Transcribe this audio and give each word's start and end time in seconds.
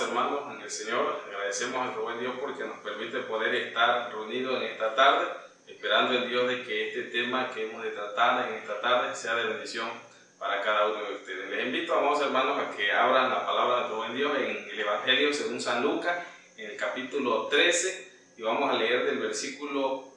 hermanos 0.00 0.40
en 0.54 0.62
el 0.62 0.70
Señor, 0.70 1.22
agradecemos 1.26 1.76
a 1.76 1.84
nuestro 1.84 2.02
buen 2.04 2.18
Dios 2.18 2.34
porque 2.40 2.64
nos 2.64 2.78
permite 2.78 3.18
poder 3.20 3.54
estar 3.54 4.10
reunidos 4.10 4.62
en 4.62 4.70
esta 4.70 4.94
tarde, 4.94 5.26
esperando 5.66 6.14
en 6.14 6.28
Dios 6.28 6.48
de 6.48 6.62
que 6.62 6.88
este 6.88 7.02
tema 7.10 7.50
que 7.52 7.68
hemos 7.68 7.82
de 7.82 7.90
tratar 7.90 8.48
en 8.48 8.54
esta 8.54 8.80
tarde 8.80 9.14
sea 9.14 9.34
de 9.34 9.44
bendición 9.44 9.90
para 10.38 10.62
cada 10.62 10.88
uno 10.88 11.04
de 11.04 11.14
ustedes. 11.14 11.50
Les 11.50 11.66
invito, 11.66 11.94
amados 11.94 12.22
hermanos, 12.22 12.58
a 12.58 12.74
que 12.74 12.90
abran 12.90 13.28
la 13.28 13.44
palabra 13.44 13.74
de 13.74 13.80
nuestro 13.80 13.96
buen 13.98 14.16
Dios 14.16 14.32
en 14.38 14.70
el 14.70 14.80
Evangelio 14.80 15.34
según 15.34 15.60
San 15.60 15.82
Lucas, 15.82 16.18
en 16.56 16.70
el 16.70 16.76
capítulo 16.76 17.48
13, 17.48 18.12
y 18.38 18.42
vamos 18.42 18.70
a 18.70 18.78
leer 18.78 19.04
del 19.04 19.18
versículo 19.18 20.08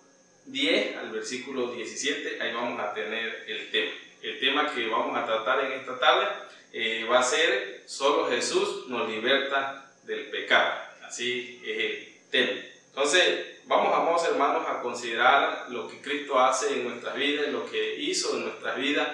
10 0.46 0.98
al 0.98 1.12
versículo 1.12 1.72
17, 1.72 2.42
ahí 2.42 2.54
vamos 2.54 2.80
a 2.80 2.94
tener 2.94 3.44
el 3.48 3.72
tema. 3.72 3.92
El 4.26 4.40
tema 4.40 4.74
que 4.74 4.88
vamos 4.88 5.16
a 5.16 5.24
tratar 5.24 5.66
en 5.66 5.74
esta 5.74 6.00
tarde 6.00 6.26
eh, 6.74 7.06
va 7.10 7.20
a 7.20 7.24
ser 7.24 7.84
solo 7.86 8.28
Jesús 8.28 8.88
nos 8.88 9.08
liberta 9.08 9.92
del 10.02 10.32
pecado. 10.32 10.74
Así 11.04 11.62
es 11.64 11.78
el 11.78 12.18
tema. 12.32 12.62
Entonces, 12.88 13.62
vamos, 13.66 13.94
amados 13.94 14.26
hermanos, 14.26 14.66
a 14.68 14.82
considerar 14.82 15.68
lo 15.70 15.88
que 15.88 16.02
Cristo 16.02 16.40
hace 16.40 16.74
en 16.74 16.86
nuestras 16.86 17.16
vidas, 17.16 17.50
lo 17.50 17.70
que 17.70 17.98
hizo 17.98 18.36
en 18.36 18.46
nuestras 18.46 18.76
vidas, 18.78 19.08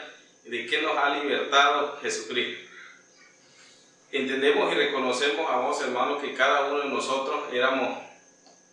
de 0.45 0.65
qué 0.65 0.81
nos 0.81 0.97
ha 0.97 1.09
libertado 1.09 1.99
Jesucristo. 2.01 2.71
Entendemos 4.13 4.71
y 4.71 4.75
reconocemos, 4.75 5.51
amados 5.51 5.81
hermanos, 5.81 6.21
que 6.21 6.33
cada 6.33 6.71
uno 6.71 6.83
de 6.83 6.89
nosotros 6.89 7.51
éramos 7.51 7.99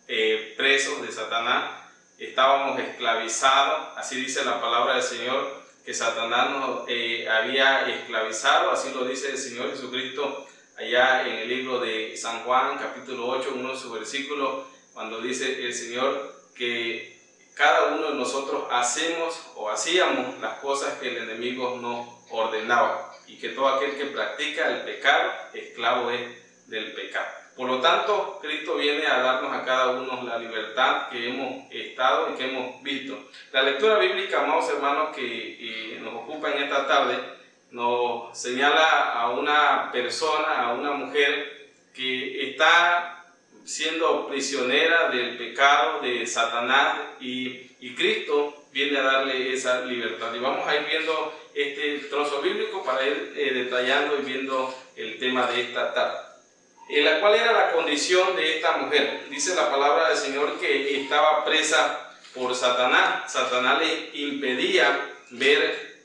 eh, 0.07 0.53
presos 0.55 1.01
de 1.01 1.11
Satanás, 1.11 1.83
estábamos 2.17 2.79
esclavizados, 2.79 3.97
así 3.97 4.21
dice 4.21 4.45
la 4.45 4.61
palabra 4.61 4.93
del 4.93 5.03
Señor, 5.03 5.58
que 5.89 5.95
Satanás 5.95 6.51
nos 6.51 6.83
eh, 6.87 7.27
había 7.27 7.89
esclavizado, 7.89 8.69
así 8.69 8.91
lo 8.93 9.05
dice 9.05 9.31
el 9.31 9.39
Señor 9.39 9.71
Jesucristo 9.71 10.45
allá 10.77 11.27
en 11.27 11.37
el 11.37 11.49
libro 11.49 11.79
de 11.79 12.15
San 12.15 12.41
Juan, 12.43 12.77
capítulo 12.77 13.27
8, 13.27 13.53
uno 13.55 13.71
de 13.71 13.75
sus 13.75 13.91
versículos, 13.91 14.67
cuando 14.93 15.19
dice 15.19 15.65
el 15.65 15.73
Señor 15.73 16.43
que 16.53 17.19
cada 17.55 17.95
uno 17.95 18.11
de 18.11 18.13
nosotros 18.13 18.65
hacemos 18.69 19.41
o 19.55 19.71
hacíamos 19.71 20.39
las 20.39 20.59
cosas 20.59 20.93
que 20.99 21.07
el 21.07 21.23
enemigo 21.23 21.79
nos 21.81 22.07
ordenaba 22.29 23.11
y 23.25 23.39
que 23.39 23.49
todo 23.49 23.69
aquel 23.69 23.97
que 23.97 24.05
practica 24.05 24.67
el 24.67 24.83
pecado, 24.83 25.31
esclavo 25.55 26.11
es 26.11 26.21
del 26.67 26.93
pecado. 26.93 27.38
Por 27.59 27.67
lo 27.67 27.81
tanto, 27.81 28.39
Cristo 28.41 28.75
viene 28.75 29.05
a 29.05 29.19
darnos 29.19 29.53
a 29.53 29.65
cada 29.65 29.89
uno 29.89 30.23
la 30.23 30.39
libertad 30.39 31.09
que 31.09 31.27
hemos 31.27 31.69
estado 31.69 32.29
y 32.29 32.37
que 32.37 32.45
hemos 32.45 32.81
visto. 32.81 33.17
La 33.51 33.63
lectura 33.63 33.97
bíblica, 33.97 34.43
amados 34.43 34.69
hermanos, 34.69 35.13
que 35.13 35.57
eh, 35.59 35.99
nos 35.99 36.13
ocupa 36.13 36.51
en 36.51 36.63
esta 36.63 36.87
tarde, 36.87 37.17
nos 37.71 38.37
señala 38.39 39.11
a 39.11 39.31
una 39.31 39.91
persona, 39.91 40.67
a 40.67 40.73
una 40.73 40.93
mujer 40.93 41.71
que 41.93 42.49
está 42.49 43.25
siendo 43.65 44.29
prisionera 44.29 45.09
del 45.09 45.37
pecado 45.37 45.99
de 45.99 46.25
Satanás 46.25 46.97
y, 47.19 47.71
y 47.81 47.93
Cristo 47.93 48.67
viene 48.71 48.99
a 48.99 49.03
darle 49.03 49.51
esa 49.51 49.81
libertad. 49.81 50.33
Y 50.33 50.39
vamos 50.39 50.65
a 50.65 50.77
ir 50.77 50.85
viendo 50.87 51.33
este 51.53 52.07
trozo 52.09 52.41
bíblico 52.41 52.85
para 52.85 53.05
ir 53.05 53.33
eh, 53.35 53.51
detallando 53.53 54.17
y 54.17 54.21
viendo 54.21 54.73
el 54.95 55.19
tema 55.19 55.45
de 55.47 55.59
esta 55.59 55.93
tarde 55.93 56.28
la 56.89 57.19
cual 57.19 57.35
era 57.35 57.53
la 57.53 57.71
condición 57.71 58.35
de 58.35 58.57
esta 58.57 58.77
mujer. 58.77 59.27
Dice 59.29 59.55
la 59.55 59.69
palabra 59.69 60.09
del 60.09 60.17
Señor 60.17 60.59
que 60.59 61.01
estaba 61.01 61.45
presa 61.45 62.15
por 62.33 62.55
Satanás. 62.55 63.31
Satanás 63.31 63.79
le 63.79 64.09
impedía 64.21 64.99
ver, 65.29 65.99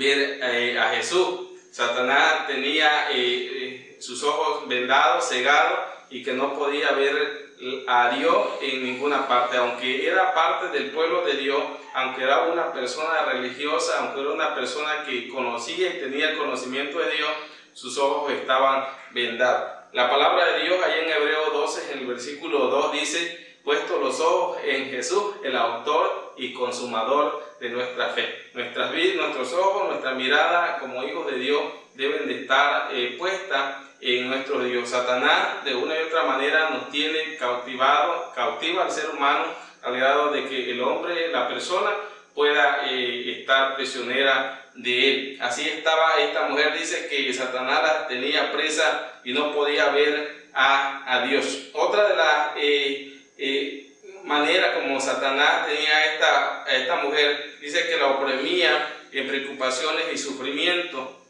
eh, 0.00 0.78
a 0.78 0.88
Jesús. 0.96 1.50
Satanás 1.70 2.46
tenía 2.46 3.10
eh, 3.10 3.14
eh, 3.16 3.96
sus 4.00 4.22
ojos 4.24 4.68
vendados, 4.68 5.28
cegados 5.28 5.78
y 6.10 6.22
que 6.22 6.32
no 6.32 6.54
podía 6.54 6.92
ver 6.92 7.44
a 7.86 8.10
Dios 8.10 8.48
en 8.60 8.84
ninguna 8.84 9.26
parte, 9.26 9.56
aunque 9.56 10.06
era 10.06 10.34
parte 10.34 10.76
del 10.76 10.90
pueblo 10.90 11.22
de 11.22 11.34
Dios, 11.34 11.62
aunque 11.94 12.24
era 12.24 12.42
una 12.42 12.72
persona 12.72 13.24
religiosa, 13.24 14.00
aunque 14.00 14.20
era 14.20 14.30
una 14.30 14.54
persona 14.54 15.04
que 15.06 15.28
conocía 15.28 15.88
y 15.88 16.00
tenía 16.00 16.30
el 16.30 16.38
conocimiento 16.38 16.98
de 16.98 17.12
Dios, 17.12 17.30
sus 17.72 17.96
ojos 17.98 18.32
estaban 18.32 18.84
vendados. 19.12 19.73
La 19.94 20.10
palabra 20.10 20.46
de 20.46 20.64
Dios 20.64 20.82
ahí 20.82 21.04
en 21.04 21.08
Hebreo 21.08 21.50
12, 21.52 21.92
en 21.92 21.98
el 22.00 22.06
versículo 22.08 22.66
2 22.66 22.92
dice, 22.94 23.58
puesto 23.62 23.96
los 23.98 24.18
ojos 24.18 24.58
en 24.64 24.90
Jesús, 24.90 25.36
el 25.44 25.54
autor 25.54 26.34
y 26.36 26.52
consumador 26.52 27.54
de 27.60 27.68
nuestra 27.68 28.08
fe. 28.08 28.50
Nuestras 28.54 28.90
vidas, 28.90 29.18
nuestros 29.18 29.52
ojos, 29.52 29.90
nuestra 29.90 30.10
mirada 30.14 30.80
como 30.80 31.04
hijos 31.04 31.30
de 31.30 31.38
Dios 31.38 31.62
deben 31.94 32.26
de 32.26 32.40
estar 32.40 32.88
eh, 32.92 33.14
puesta 33.16 33.84
en 34.00 34.30
nuestro 34.30 34.64
Dios. 34.64 34.88
Satanás 34.88 35.64
de 35.64 35.76
una 35.76 35.94
y 35.94 36.02
otra 36.02 36.24
manera 36.24 36.70
nos 36.70 36.90
tiene 36.90 37.36
cautivado, 37.36 38.32
cautiva 38.34 38.82
al 38.82 38.90
ser 38.90 39.10
humano 39.10 39.44
al 39.84 39.96
grado 39.96 40.32
de 40.32 40.48
que 40.48 40.72
el 40.72 40.82
hombre, 40.82 41.30
la 41.30 41.46
persona, 41.46 41.90
pueda 42.34 42.90
eh, 42.90 43.38
estar 43.38 43.76
prisionera 43.76 44.63
de 44.74 45.10
él. 45.10 45.38
Así 45.40 45.68
estaba 45.68 46.18
esta 46.18 46.48
mujer, 46.48 46.78
dice 46.78 47.06
que 47.08 47.32
Satanás 47.32 47.82
la 47.82 48.08
tenía 48.08 48.52
presa 48.52 49.20
y 49.24 49.32
no 49.32 49.52
podía 49.52 49.90
ver 49.90 50.44
a, 50.52 51.24
Dios. 51.28 51.68
Otra 51.72 52.08
de 52.08 52.16
las 52.16 52.50
eh, 52.56 53.20
eh, 53.38 53.92
maneras 54.24 54.76
como 54.76 55.00
Satanás 55.00 55.66
tenía 55.66 56.12
esta, 56.12 56.64
a 56.64 56.76
esta 56.76 56.96
mujer, 56.96 57.56
dice 57.60 57.86
que 57.88 57.96
la 57.96 58.08
oprimía 58.08 58.88
en 59.12 59.28
preocupaciones 59.28 60.06
y 60.12 60.18
sufrimiento. 60.18 61.20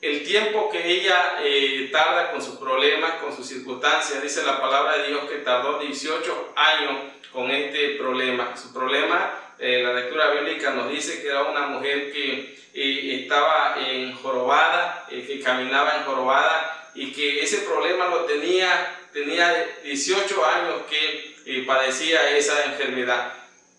El 0.00 0.24
tiempo 0.24 0.70
que 0.70 0.90
ella 0.90 1.40
eh, 1.42 1.90
tarda 1.92 2.30
con 2.30 2.40
sus 2.40 2.56
problemas, 2.56 3.14
con 3.14 3.36
sus 3.36 3.46
circunstancias, 3.46 4.22
dice 4.22 4.44
la 4.44 4.60
palabra 4.60 4.96
de 4.96 5.08
Dios 5.08 5.24
que 5.28 5.38
tardó 5.38 5.78
18 5.78 6.54
años 6.56 6.92
con 7.32 7.50
este 7.50 7.96
problema. 7.96 8.56
Su 8.56 8.72
problema 8.72 9.49
eh, 9.60 9.82
la 9.82 9.92
lectura 9.92 10.30
bíblica 10.30 10.70
nos 10.70 10.88
dice 10.88 11.20
que 11.20 11.28
era 11.28 11.42
una 11.42 11.66
mujer 11.66 12.10
que 12.10 12.58
eh, 12.72 13.20
estaba 13.22 13.76
enjorobada, 13.78 15.06
eh, 15.10 15.22
que 15.26 15.38
caminaba 15.40 15.96
enjorobada 15.98 16.90
y 16.94 17.12
que 17.12 17.42
ese 17.42 17.58
problema 17.58 18.06
lo 18.06 18.24
tenía, 18.24 18.98
tenía 19.12 19.68
18 19.84 20.46
años 20.46 20.74
que 20.88 21.62
padecía 21.66 22.36
esa 22.38 22.64
enfermedad. 22.64 23.34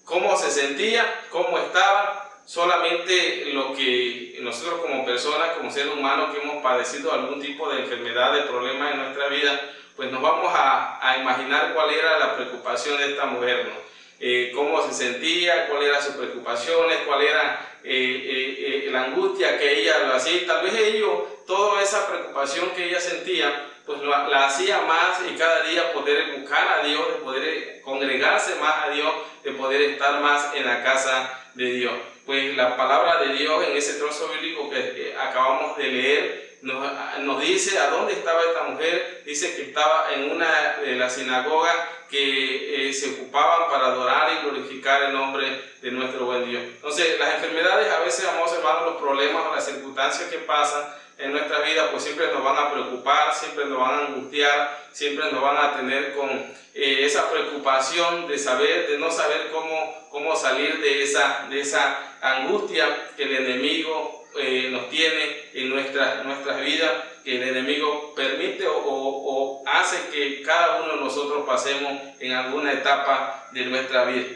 ¿Cómo 0.06 0.38
se 0.38 0.52
sentía? 0.52 1.04
¿Cómo 1.32 1.58
estaba? 1.58 2.30
Solamente 2.46 3.46
lo 3.54 3.74
que 3.74 4.38
nosotros 4.42 4.82
como 4.82 5.04
personas, 5.04 5.58
como 5.58 5.72
seres 5.72 5.94
humanos 5.94 6.32
que 6.32 6.42
hemos 6.42 6.62
padecido 6.62 7.12
algún 7.12 7.42
tipo 7.42 7.70
de 7.70 7.80
enfermedad, 7.82 8.34
de 8.34 8.42
problema 8.44 8.92
en 8.92 8.98
nuestra 8.98 9.30
vida, 9.30 9.72
pues 9.96 10.12
nos 10.12 10.22
vamos 10.22 10.54
a, 10.54 11.00
a 11.02 11.18
imaginar 11.18 11.74
cuál 11.74 11.92
era 11.92 12.20
la 12.20 12.36
preocupación 12.36 12.98
de 12.98 13.12
esta 13.12 13.26
mujer. 13.26 13.68
¿no? 13.68 13.91
Eh, 14.24 14.52
cómo 14.54 14.80
se 14.88 14.94
sentía, 14.94 15.68
cuáles 15.68 15.90
eran 15.90 16.04
sus 16.04 16.14
preocupaciones, 16.14 16.98
cuál 17.08 17.24
era 17.24 17.80
eh, 17.84 18.84
eh, 18.86 18.90
la 18.92 19.06
angustia 19.06 19.58
que 19.58 19.80
ella 19.80 19.98
lo 20.06 20.14
hacía. 20.14 20.46
Tal 20.46 20.64
vez 20.64 20.76
ello, 20.76 21.28
toda 21.48 21.82
esa 21.82 22.06
preocupación 22.08 22.70
que 22.76 22.88
ella 22.88 23.00
sentía, 23.00 23.66
pues 23.84 24.00
la, 24.04 24.46
hacía 24.46 24.82
más 24.82 25.22
y 25.28 25.36
cada 25.36 25.64
día 25.64 25.92
poder 25.92 26.38
buscar 26.38 26.68
a 26.68 26.86
Dios, 26.86 27.08
de 27.08 27.14
poder 27.16 27.82
congregarse 27.82 28.56
más 28.56 28.86
a 28.86 28.90
Dios, 28.92 29.12
de 29.44 29.52
poder 29.54 29.82
estar 29.82 30.20
más 30.20 30.54
en 30.54 30.68
la 30.68 30.84
casa 30.84 31.48
de 31.56 31.72
Dios. 31.72 31.94
Pues 32.24 32.56
la 32.56 32.78
palabra 32.78 33.24
de 33.24 33.34
Dios 33.34 33.66
en 33.68 33.76
ese 33.76 33.96
trozo 33.96 34.30
bíblico 34.30 34.70
que 34.70 35.16
acabamos 35.20 35.76
de 35.78 35.88
leer 35.88 36.51
nos, 36.62 37.42
dice 37.42 37.80
a 37.80 37.90
dónde 37.90 38.14
estaba 38.14 38.42
esta 38.42 38.64
mujer. 38.64 39.24
Dice 39.26 39.56
que 39.56 39.64
estaba 39.64 40.14
en 40.14 40.32
una 40.32 40.78
de 40.84 40.96
las 40.96 41.16
sinagogas 41.16 41.76
que 42.10 42.90
eh, 42.90 42.94
se 42.94 43.12
ocupaban 43.12 43.70
para 43.70 43.88
adorar 43.88 44.32
y 44.34 44.46
glorificar 44.46 45.04
el 45.04 45.14
nombre 45.14 45.72
de 45.82 45.92
nuestro 45.92 46.26
buen 46.26 46.50
Dios. 46.50 46.62
Entonces, 46.64 47.18
las 47.20 47.36
enfermedades, 47.36 47.92
a 47.92 48.00
veces, 48.02 48.26
vamos 48.26 48.52
hermanos, 48.54 48.86
los 48.86 49.02
problemas 49.02 49.46
o 49.48 49.56
las 49.56 49.66
circunstancias 49.66 50.30
que 50.30 50.40
pasan 50.40 50.84
en 51.18 51.32
nuestra 51.32 51.60
vida, 51.60 51.90
pues 51.92 52.04
siempre 52.04 52.28
nos 52.34 52.44
van 52.44 52.58
a 52.58 52.72
preocupar, 52.72 53.34
siempre 53.34 53.66
nos 53.66 53.80
van 53.80 53.94
a 53.94 54.06
angustiar, 54.08 54.88
siempre 54.92 55.32
nos 55.32 55.42
van 55.42 55.58
a 55.58 55.78
tener 55.78 56.14
con 56.16 56.30
eh, 56.30 57.06
esa 57.06 57.30
preocupación 57.32 58.28
de 58.28 58.38
saber, 58.38 58.90
de 58.90 58.98
no 58.98 59.12
saber 59.12 59.50
cómo, 59.52 60.08
cómo 60.10 60.36
salir 60.36 60.80
de 60.82 61.04
esa, 61.04 61.48
de 61.50 61.62
esa 61.62 62.18
angustia 62.22 63.12
que 63.16 63.24
el 63.24 63.36
enemigo 63.36 64.21
eh, 64.38 64.70
nos 64.72 64.90
tiene 64.90 65.50
en 65.54 65.70
nuestras, 65.70 66.24
nuestras 66.26 66.62
vidas 66.62 66.92
que 67.24 67.36
el 67.36 67.50
enemigo 67.50 68.14
permite 68.16 68.66
o, 68.68 69.64
hace 69.66 69.98
que 70.12 70.42
cada 70.42 70.82
uno 70.82 70.96
de 70.96 71.02
nosotros 71.02 71.46
pasemos 71.46 71.92
en 72.20 72.32
alguna 72.32 72.74
etapa 72.74 73.50
de 73.52 73.66
nuestra 73.66 74.06
vida. 74.06 74.28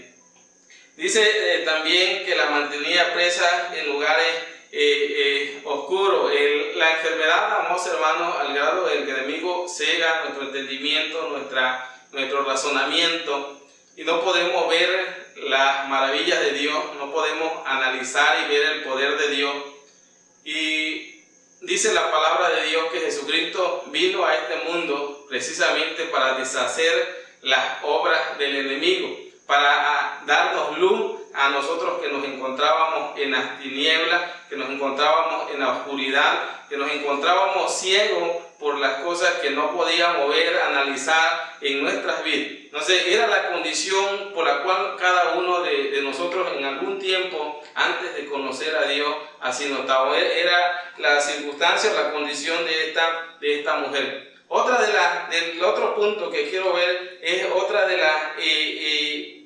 Dice 0.95 1.21
eh, 1.23 1.59
también 1.65 2.25
que 2.25 2.35
la 2.35 2.47
mantenía 2.47 3.13
presa 3.13 3.73
en 3.75 3.87
lugares 3.87 4.27
eh, 4.71 5.61
oscuros. 5.63 6.31
la 6.75 6.91
enfermedad, 6.91 7.59
amados 7.59 7.87
hermanos, 7.87 8.35
al 8.39 8.53
grado 8.53 8.87
del 8.87 9.05
que 9.05 9.11
el 9.11 9.17
enemigo 9.17 9.67
cega 9.67 10.23
nuestro 10.23 10.43
entendimiento, 10.43 11.29
nuestra, 11.29 12.01
nuestro 12.11 12.43
razonamiento, 12.43 13.61
y 13.95 14.03
no 14.03 14.21
podemos 14.21 14.69
ver 14.69 15.25
las 15.37 15.87
maravillas 15.87 16.41
de 16.41 16.51
Dios, 16.51 16.77
no 16.97 17.11
podemos 17.11 17.51
analizar 17.65 18.37
y 18.45 18.49
ver 18.49 18.65
el 18.73 18.83
poder 18.83 19.17
de 19.17 19.29
Dios. 19.29 19.53
Y 20.45 21.23
dice 21.61 21.91
la 21.91 22.11
palabra 22.11 22.51
de 22.51 22.67
Dios 22.67 22.85
que 22.93 22.99
Jesucristo 22.99 23.85
vino 23.87 24.23
a 24.23 24.35
este 24.35 24.57
mundo 24.69 25.25
precisamente 25.27 26.03
para 26.05 26.37
deshacer 26.37 27.25
las 27.41 27.83
obras 27.83 28.37
del 28.37 28.55
enemigo, 28.55 29.17
para 29.47 30.21
darnos 30.27 30.77
luz 30.77 31.21
a 31.33 31.49
nosotros 31.49 31.99
que 31.99 32.09
nos 32.09 32.23
encontrábamos 32.23 33.17
en 33.17 33.31
las 33.31 33.59
tinieblas, 33.59 34.21
que 34.47 34.55
nos 34.55 34.69
encontrábamos 34.69 35.51
en 35.51 35.59
la 35.59 35.77
oscuridad, 35.77 36.67
que 36.69 36.77
nos 36.77 36.91
encontrábamos 36.91 37.79
ciegos 37.79 38.44
por 38.59 38.77
las 38.79 39.01
cosas 39.01 39.33
que 39.35 39.51
no 39.51 39.75
podíamos 39.75 40.29
ver, 40.29 40.61
analizar 40.61 41.57
en 41.61 41.83
nuestras 41.83 42.23
vidas. 42.23 42.51
Entonces 42.65 43.05
era 43.07 43.27
la 43.27 43.51
condición 43.51 44.31
por 44.33 44.45
la 44.45 44.63
cual 44.63 44.95
cada 44.99 45.33
uno 45.33 45.61
de, 45.61 46.01
nosotros 46.01 46.51
en 46.57 46.65
algún 46.65 46.99
tiempo, 46.99 47.61
antes 47.73 48.15
de 48.15 48.25
conocer 48.25 48.75
a 48.75 48.87
Dios, 48.87 49.13
así 49.41 49.69
notaba. 49.69 50.17
Era 50.17 50.93
la 50.97 51.19
circunstancia, 51.19 51.93
la 51.93 52.11
condición 52.11 52.65
de 52.65 52.89
esta, 52.89 53.37
de 53.39 53.59
esta 53.59 53.75
mujer. 53.77 54.33
Otra 54.47 54.81
de 54.81 54.93
las, 54.93 55.29
del 55.29 55.63
otro 55.63 55.95
punto 55.95 56.29
que 56.29 56.49
quiero 56.49 56.73
ver 56.73 57.19
es 57.21 57.45
otra 57.53 57.87
de 57.87 57.97
las 57.97 58.37
eh, 58.37 58.41
eh, 58.41 59.45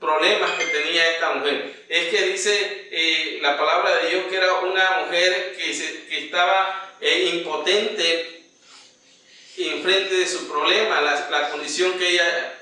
problemas 0.00 0.50
que 0.52 0.66
tenía 0.66 1.10
esta 1.12 1.34
mujer. 1.34 1.84
Es 1.88 2.08
que 2.08 2.22
dice 2.22 2.88
eh, 2.90 3.38
la 3.40 3.56
palabra 3.56 3.96
de 3.96 4.10
Dios 4.10 4.24
que 4.28 4.36
era 4.36 4.54
una 4.54 5.02
mujer 5.04 5.56
que, 5.56 6.06
que 6.08 6.18
estaba 6.24 6.89
impotente 7.00 8.40
en 9.56 9.82
frente 9.82 10.14
de 10.14 10.26
su 10.26 10.48
problema, 10.48 11.00
la, 11.00 11.50
condición 11.50 11.98
que 11.98 12.08
ella 12.08 12.58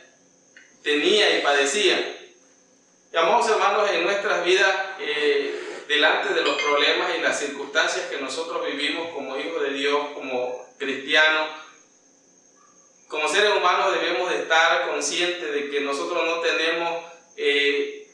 tenía 0.82 1.38
y 1.38 1.42
padecía. 1.42 2.16
Y 3.12 3.16
amados 3.16 3.48
hermanos, 3.48 3.90
en 3.90 4.04
nuestras 4.04 4.44
vidas, 4.44 4.74
eh, 5.00 5.84
delante 5.86 6.34
de 6.34 6.42
los 6.42 6.60
problemas 6.60 7.16
y 7.16 7.22
las 7.22 7.38
circunstancias 7.38 8.06
que 8.06 8.20
nosotros 8.20 8.64
vivimos 8.66 9.08
como 9.14 9.38
hijos 9.38 9.62
de 9.62 9.70
Dios, 9.70 10.08
como 10.14 10.68
cristianos, 10.78 11.48
como 13.08 13.26
seres 13.26 13.52
humanos 13.56 13.94
debemos 13.94 14.28
de 14.28 14.42
estar 14.42 14.90
conscientes 14.90 15.50
de 15.50 15.70
que 15.70 15.80
nosotros 15.80 16.26
no 16.26 16.40
tenemos 16.40 17.04
eh, 17.36 18.06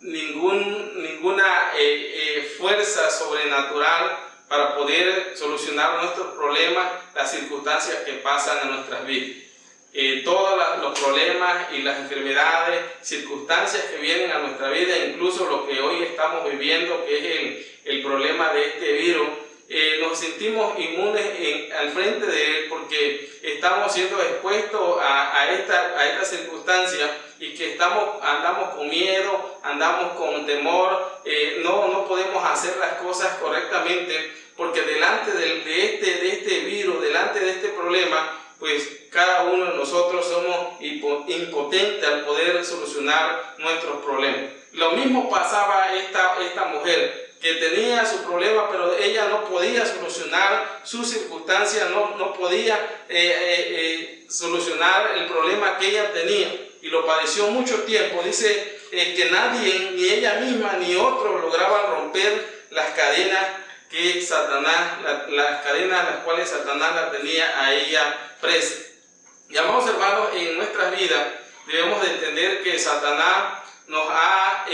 ningún, 0.00 1.02
ninguna 1.02 1.72
eh, 1.78 2.52
fuerza 2.58 3.10
sobrenatural 3.10 4.27
para 4.48 4.74
poder 4.76 5.36
solucionar 5.36 6.02
nuestros 6.02 6.34
problemas, 6.34 6.86
las 7.14 7.30
circunstancias 7.30 7.98
que 8.04 8.14
pasan 8.14 8.58
en 8.62 8.74
nuestras 8.76 9.06
vidas. 9.06 9.44
Eh, 9.92 10.22
todos 10.24 10.58
los 10.82 10.98
problemas 10.98 11.72
y 11.72 11.82
las 11.82 11.98
enfermedades, 11.98 12.80
circunstancias 13.00 13.84
que 13.84 13.98
vienen 13.98 14.30
a 14.30 14.38
nuestra 14.38 14.68
vida, 14.70 14.96
incluso 15.06 15.48
lo 15.48 15.66
que 15.66 15.80
hoy 15.80 16.02
estamos 16.02 16.48
viviendo, 16.48 17.04
que 17.04 17.18
es 17.18 17.24
el, 17.24 17.96
el 17.96 18.02
problema 18.02 18.52
de 18.52 18.64
este 18.66 18.92
virus, 18.92 19.28
eh, 19.70 19.98
nos 20.00 20.18
sentimos 20.18 20.78
inmunes 20.78 21.26
al 21.78 21.90
frente 21.90 22.26
de 22.26 22.58
él 22.58 22.66
porque 22.70 23.30
estamos 23.42 23.92
siendo 23.92 24.18
expuestos 24.22 24.98
a, 24.98 25.42
a, 25.42 25.52
esta, 25.52 25.98
a 25.98 26.08
esta 26.08 26.24
circunstancia 26.24 27.10
y 27.38 27.52
que 27.52 27.72
estamos, 27.72 28.22
andamos 28.22 28.74
con 28.76 28.88
miedo, 28.88 29.58
andamos 29.62 30.14
con 30.14 30.46
temor, 30.46 31.20
eh, 31.24 31.60
no, 31.62 31.88
no 31.88 32.06
podemos 32.06 32.42
hacer 32.44 32.78
las 32.78 32.94
cosas 32.94 33.36
correctamente 33.38 34.32
porque 34.58 34.82
delante 34.82 35.30
de, 35.30 35.84
este, 35.84 36.06
de 36.16 36.28
este 36.32 36.58
virus, 36.64 37.00
delante 37.00 37.38
de 37.38 37.50
este 37.52 37.68
problema, 37.68 38.42
pues 38.58 38.88
cada 39.08 39.44
uno 39.44 39.66
de 39.66 39.76
nosotros 39.78 40.26
somos 40.26 40.80
impotentes 40.80 42.04
al 42.04 42.24
poder 42.24 42.64
solucionar 42.64 43.54
nuestros 43.58 44.04
problemas. 44.04 44.50
Lo 44.72 44.92
mismo 44.92 45.30
pasaba 45.30 45.94
esta, 45.94 46.36
esta 46.42 46.64
mujer 46.66 47.30
que 47.40 47.54
tenía 47.54 48.04
su 48.04 48.24
problema, 48.24 48.68
pero 48.68 48.98
ella 48.98 49.28
no 49.28 49.44
podía 49.44 49.86
solucionar 49.86 50.80
su 50.82 51.04
circunstancia, 51.04 51.84
no, 51.90 52.16
no 52.18 52.32
podía 52.32 52.74
eh, 53.08 53.16
eh, 53.16 53.66
eh, 53.70 54.26
solucionar 54.28 55.12
el 55.16 55.26
problema 55.26 55.78
que 55.78 55.90
ella 55.90 56.12
tenía 56.12 56.48
y 56.82 56.88
lo 56.88 57.06
padeció 57.06 57.46
mucho 57.52 57.84
tiempo. 57.84 58.22
Dice 58.24 58.76
que 58.90 59.28
nadie, 59.30 59.92
ni 59.94 60.04
ella 60.08 60.40
misma, 60.40 60.72
ni 60.80 60.96
otro 60.96 61.38
lograban 61.38 61.92
romper 61.92 62.66
las 62.70 62.90
cadenas 62.90 63.67
que 63.90 64.20
Satanás, 64.20 65.02
las 65.28 65.62
cadenas 65.62 66.04
las 66.04 66.16
cuales 66.24 66.48
Satanás 66.48 66.94
la 66.94 67.10
tenía 67.10 67.60
a 67.60 67.74
ella 67.74 68.34
presa. 68.40 68.76
Y 69.48 69.56
amados 69.56 69.88
hermanos, 69.88 70.28
en 70.34 70.56
nuestras 70.56 70.96
vidas 70.96 71.26
debemos 71.66 72.02
de 72.02 72.14
entender 72.14 72.62
que 72.62 72.78
Satanás 72.78 73.64
nos 73.86 74.06
ha 74.10 74.66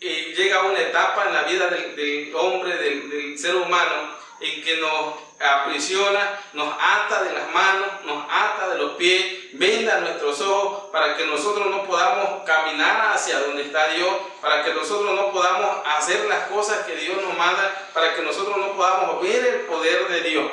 llega 0.00 0.62
una 0.62 0.80
etapa 0.80 1.26
en 1.26 1.34
la 1.34 1.42
vida 1.42 1.68
del, 1.68 2.32
hombre, 2.34 2.76
del, 2.76 3.38
ser 3.38 3.56
humano, 3.56 4.16
en 4.40 4.62
que 4.62 4.76
nos 4.78 5.14
aprisiona, 5.38 6.40
nos 6.54 6.74
ata 6.78 7.24
de 7.24 7.32
las 7.32 7.50
manos, 7.52 8.04
nos 8.04 8.24
ata 8.30 8.70
de 8.70 8.78
los 8.78 8.92
pies, 8.92 9.39
venda 9.54 10.00
nuestros 10.00 10.40
ojos 10.40 10.90
para 10.90 11.16
que 11.16 11.26
nosotros 11.26 11.66
no 11.66 11.84
podamos 11.84 12.44
caminar 12.44 13.12
hacia 13.12 13.40
donde 13.40 13.62
está 13.62 13.88
Dios, 13.88 14.10
para 14.40 14.64
que 14.64 14.72
nosotros 14.72 15.14
no 15.14 15.32
podamos 15.32 15.76
hacer 15.96 16.26
las 16.26 16.48
cosas 16.48 16.86
que 16.86 16.96
Dios 16.96 17.16
nos 17.22 17.36
manda, 17.36 17.88
para 17.92 18.14
que 18.14 18.22
nosotros 18.22 18.56
no 18.56 18.72
podamos 18.74 19.22
ver 19.22 19.44
el 19.44 19.60
poder 19.62 20.08
de 20.08 20.20
Dios. 20.22 20.50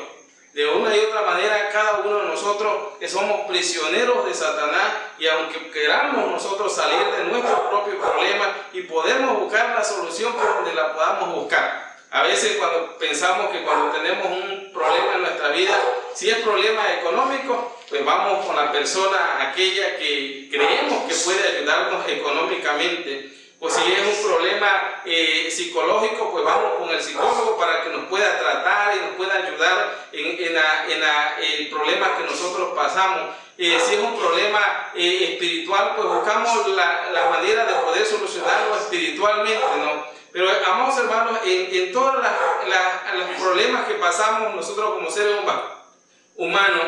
De 0.53 0.65
una 0.67 0.95
y 0.95 0.99
otra 0.99 1.21
manera, 1.21 1.69
cada 1.71 1.99
uno 1.99 2.17
de 2.17 2.25
nosotros 2.29 2.93
somos 3.07 3.41
prisioneros 3.47 4.25
de 4.25 4.33
Satanás 4.33 4.91
y 5.19 5.27
aunque 5.27 5.69
queramos 5.69 6.31
nosotros 6.31 6.73
salir 6.73 7.05
de 7.15 7.25
nuestro 7.25 7.69
propio 7.69 7.99
problema 7.99 8.55
y 8.73 8.81
podemos 8.81 9.39
buscar 9.39 9.75
la 9.75 9.83
solución 9.83 10.33
por 10.33 10.55
donde 10.55 10.73
la 10.73 10.93
podamos 10.93 11.35
buscar. 11.35 11.95
A 12.09 12.23
veces 12.23 12.57
cuando 12.57 12.97
pensamos 12.97 13.51
que 13.51 13.61
cuando 13.61 13.91
tenemos 13.91 14.25
un 14.25 14.71
problema 14.73 15.13
en 15.13 15.21
nuestra 15.21 15.49
vida, 15.49 15.79
si 16.15 16.29
es 16.31 16.37
problema 16.37 16.91
económico, 16.93 17.76
pues 17.89 18.03
vamos 18.05 18.45
con 18.45 18.55
la 18.55 18.71
persona 18.71 19.49
aquella 19.49 19.97
que 19.97 20.47
creemos 20.51 21.03
que 21.07 21.15
puede 21.15 21.57
ayudarnos 21.57 22.07
económicamente 22.07 23.37
pues 23.59 23.73
si 23.73 23.91
es 23.91 23.99
un 24.01 24.29
problema 24.29 25.01
eh, 25.03 25.49
psicológico, 25.49 26.31
pues 26.31 26.45
vamos 26.45 26.73
con 26.77 26.89
el 26.89 27.01
psicólogo 27.01 27.57
para 27.57 27.83
que 27.83 27.89
nos 27.89 28.05
pueda 28.05 28.37
tratar 28.37 28.95
y 28.95 28.99
nos 28.99 29.15
pueda 29.15 29.33
ayudar 29.33 30.09
en, 30.11 30.25
en, 30.25 30.57
el 31.41 31.69
problema 31.69 32.17
que 32.17 32.23
nosotros 32.23 32.73
pasamos. 32.75 33.35
Eh, 33.57 33.79
si 33.83 33.95
es 33.95 33.99
un 33.99 34.15
problema 34.15 34.91
eh, 34.95 35.31
espiritual, 35.31 35.93
pues 35.95 36.07
buscamos 36.07 36.67
la, 36.67 37.09
la, 37.11 37.29
manera 37.31 37.65
de 37.65 37.73
poder 37.73 38.05
solucionarlo 38.05 38.77
espiritualmente, 38.77 39.65
¿no? 39.77 40.05
Pero, 40.31 40.47
amados 40.67 40.99
hermanos, 40.99 41.39
en, 41.43 41.73
en 41.73 41.91
todos 41.91 42.13
los 42.13 43.41
problemas 43.41 43.87
que 43.87 43.95
pasamos 43.95 44.53
nosotros 44.53 44.93
como 44.93 45.09
seres 45.09 45.37
humanos, 46.35 46.85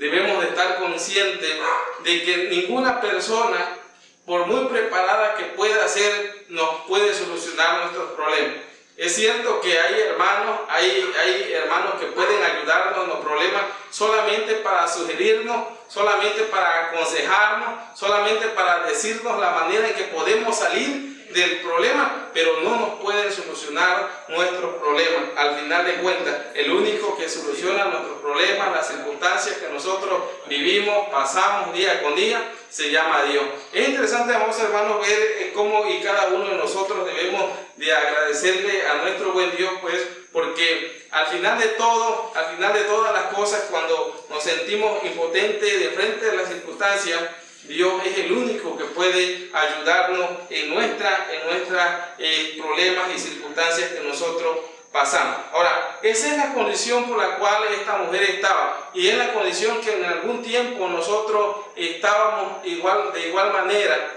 debemos 0.00 0.40
de 0.40 0.48
estar 0.48 0.80
conscientes 0.80 1.58
de 2.02 2.24
que 2.24 2.48
ninguna 2.50 3.02
persona 3.02 3.76
por 4.24 4.46
muy 4.46 4.64
preparada 4.66 5.34
que 5.34 5.44
pueda 5.44 5.86
ser, 5.88 6.46
nos 6.48 6.86
puede 6.88 7.12
solucionar 7.12 7.82
nuestros 7.82 8.12
problemas. 8.12 8.56
Es 8.96 9.14
cierto 9.14 9.60
que 9.60 9.78
hay 9.78 10.00
hermanos, 10.00 10.60
hay, 10.68 11.12
hay 11.20 11.52
hermanos 11.52 11.94
que 12.00 12.06
pueden 12.06 12.42
ayudarnos 12.42 13.04
en 13.04 13.10
los 13.10 13.18
problemas 13.18 13.62
solamente 13.90 14.54
para 14.56 14.88
sugerirnos, 14.88 15.66
solamente 15.88 16.44
para 16.44 16.86
aconsejarnos, 16.86 17.98
solamente 17.98 18.46
para 18.48 18.86
decirnos 18.86 19.38
la 19.38 19.50
manera 19.50 19.88
en 19.88 19.94
que 19.94 20.04
podemos 20.04 20.56
salir 20.56 21.19
del 21.32 21.60
problema, 21.60 22.30
pero 22.34 22.60
no 22.62 22.76
nos 22.76 23.00
pueden 23.00 23.32
solucionar 23.32 24.24
nuestros 24.28 24.76
problemas. 24.76 25.22
Al 25.36 25.58
final 25.58 25.86
de 25.86 25.94
cuentas, 25.94 26.36
el 26.54 26.70
único 26.70 27.16
que 27.16 27.28
soluciona 27.28 27.84
nuestros 27.86 28.18
problemas, 28.20 28.72
las 28.72 28.88
circunstancias 28.88 29.56
que 29.56 29.68
nosotros 29.68 30.22
vivimos, 30.48 31.08
pasamos 31.10 31.74
día 31.74 32.02
con 32.02 32.14
día, 32.14 32.42
se 32.68 32.90
llama 32.90 33.24
Dios. 33.24 33.44
Es 33.72 33.88
interesante, 33.88 34.32
hermanos, 34.32 35.06
ver 35.06 35.18
eh, 35.38 35.52
cómo 35.54 35.86
y 35.86 36.00
cada 36.00 36.28
uno 36.28 36.48
de 36.48 36.56
nosotros 36.56 37.06
debemos 37.06 37.50
de 37.76 37.92
agradecerle 37.92 38.86
a 38.86 38.94
nuestro 38.94 39.32
buen 39.32 39.56
Dios, 39.56 39.72
pues, 39.80 40.06
porque 40.32 41.06
al 41.10 41.26
final 41.26 41.58
de 41.58 41.66
todo, 41.68 42.32
al 42.34 42.54
final 42.54 42.72
de 42.72 42.82
todas 42.82 43.12
las 43.12 43.34
cosas, 43.34 43.66
cuando 43.70 44.26
nos 44.30 44.42
sentimos 44.42 45.02
impotentes 45.04 45.80
de 45.80 45.90
frente 45.90 46.30
a 46.30 46.34
las 46.34 46.48
circunstancias, 46.48 47.20
Dios 47.64 48.02
es 48.04 48.18
el 48.18 48.32
único 48.32 48.76
que 48.76 48.84
puede 48.84 49.50
ayudarnos 49.52 50.28
en 50.48 50.74
nuestros 50.74 51.10
en 51.30 51.46
nuestra, 51.46 52.14
eh, 52.18 52.58
problemas 52.60 53.04
y 53.14 53.18
circunstancias 53.18 53.90
que 53.90 54.00
nosotros 54.00 54.58
pasamos. 54.92 55.36
Ahora, 55.52 55.98
esa 56.02 56.28
es 56.28 56.36
la 56.36 56.52
condición 56.52 57.04
por 57.04 57.18
la 57.18 57.36
cual 57.36 57.62
esta 57.72 57.98
mujer 57.98 58.22
estaba 58.22 58.90
y 58.92 59.08
es 59.08 59.16
la 59.16 59.32
condición 59.32 59.80
que 59.80 59.96
en 59.96 60.04
algún 60.04 60.42
tiempo 60.42 60.88
nosotros 60.88 61.56
estábamos 61.76 62.66
igual, 62.66 63.12
de 63.12 63.28
igual 63.28 63.52
manera. 63.52 64.16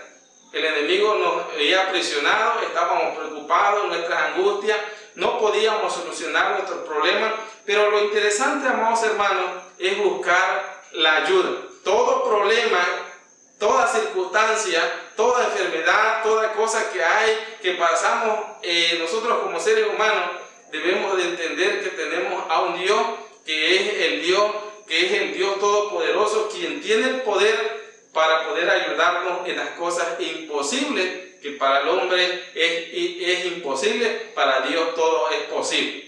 El 0.52 0.66
enemigo 0.66 1.16
nos 1.16 1.54
había 1.54 1.90
presionado, 1.90 2.62
estábamos 2.62 3.18
preocupados, 3.18 3.88
nuestras 3.88 4.22
angustias, 4.34 4.78
no 5.16 5.40
podíamos 5.40 5.94
solucionar 5.94 6.52
nuestros 6.52 6.88
problemas, 6.88 7.34
pero 7.66 7.90
lo 7.90 8.04
interesante, 8.04 8.68
amados 8.68 9.04
hermanos, 9.04 9.46
es 9.80 9.98
buscar 9.98 10.82
la 10.94 11.18
ayuda. 11.18 11.50
Todo 11.84 12.24
problema 12.24 13.03
toda 13.60 13.88
circunstancia, 13.88 14.82
toda 15.16 15.46
enfermedad, 15.46 16.24
toda 16.24 16.54
cosa 16.54 16.92
que 16.92 17.04
hay, 17.04 17.58
que 17.62 17.74
pasamos 17.74 18.40
eh, 18.62 18.98
nosotros 19.00 19.40
como 19.40 19.60
seres 19.60 19.88
humanos, 19.88 20.32
debemos 20.72 21.16
de 21.18 21.24
entender 21.24 21.84
que 21.84 21.90
tenemos 21.92 22.44
a 22.50 22.62
un 22.62 22.78
Dios 22.82 23.00
que 23.46 23.76
es 23.76 24.06
el 24.06 24.22
Dios, 24.22 24.52
que 24.88 25.06
es 25.06 25.12
el 25.22 25.34
Dios 25.34 25.60
todopoderoso, 25.60 26.50
quien 26.50 26.82
tiene 26.82 27.10
el 27.10 27.22
poder 27.22 27.84
para 28.14 28.48
poder 28.48 28.70
ayudarnos 28.70 29.48
en 29.48 29.58
las 29.58 29.70
cosas 29.72 30.20
imposibles, 30.20 31.40
que 31.42 31.52
para 31.52 31.82
el 31.82 31.90
hombre 31.90 32.44
es, 32.54 32.90
es 32.94 33.46
imposible, 33.46 34.32
para 34.34 34.62
Dios 34.62 34.96
todo 34.96 35.30
es 35.32 35.44
posible. 35.44 36.04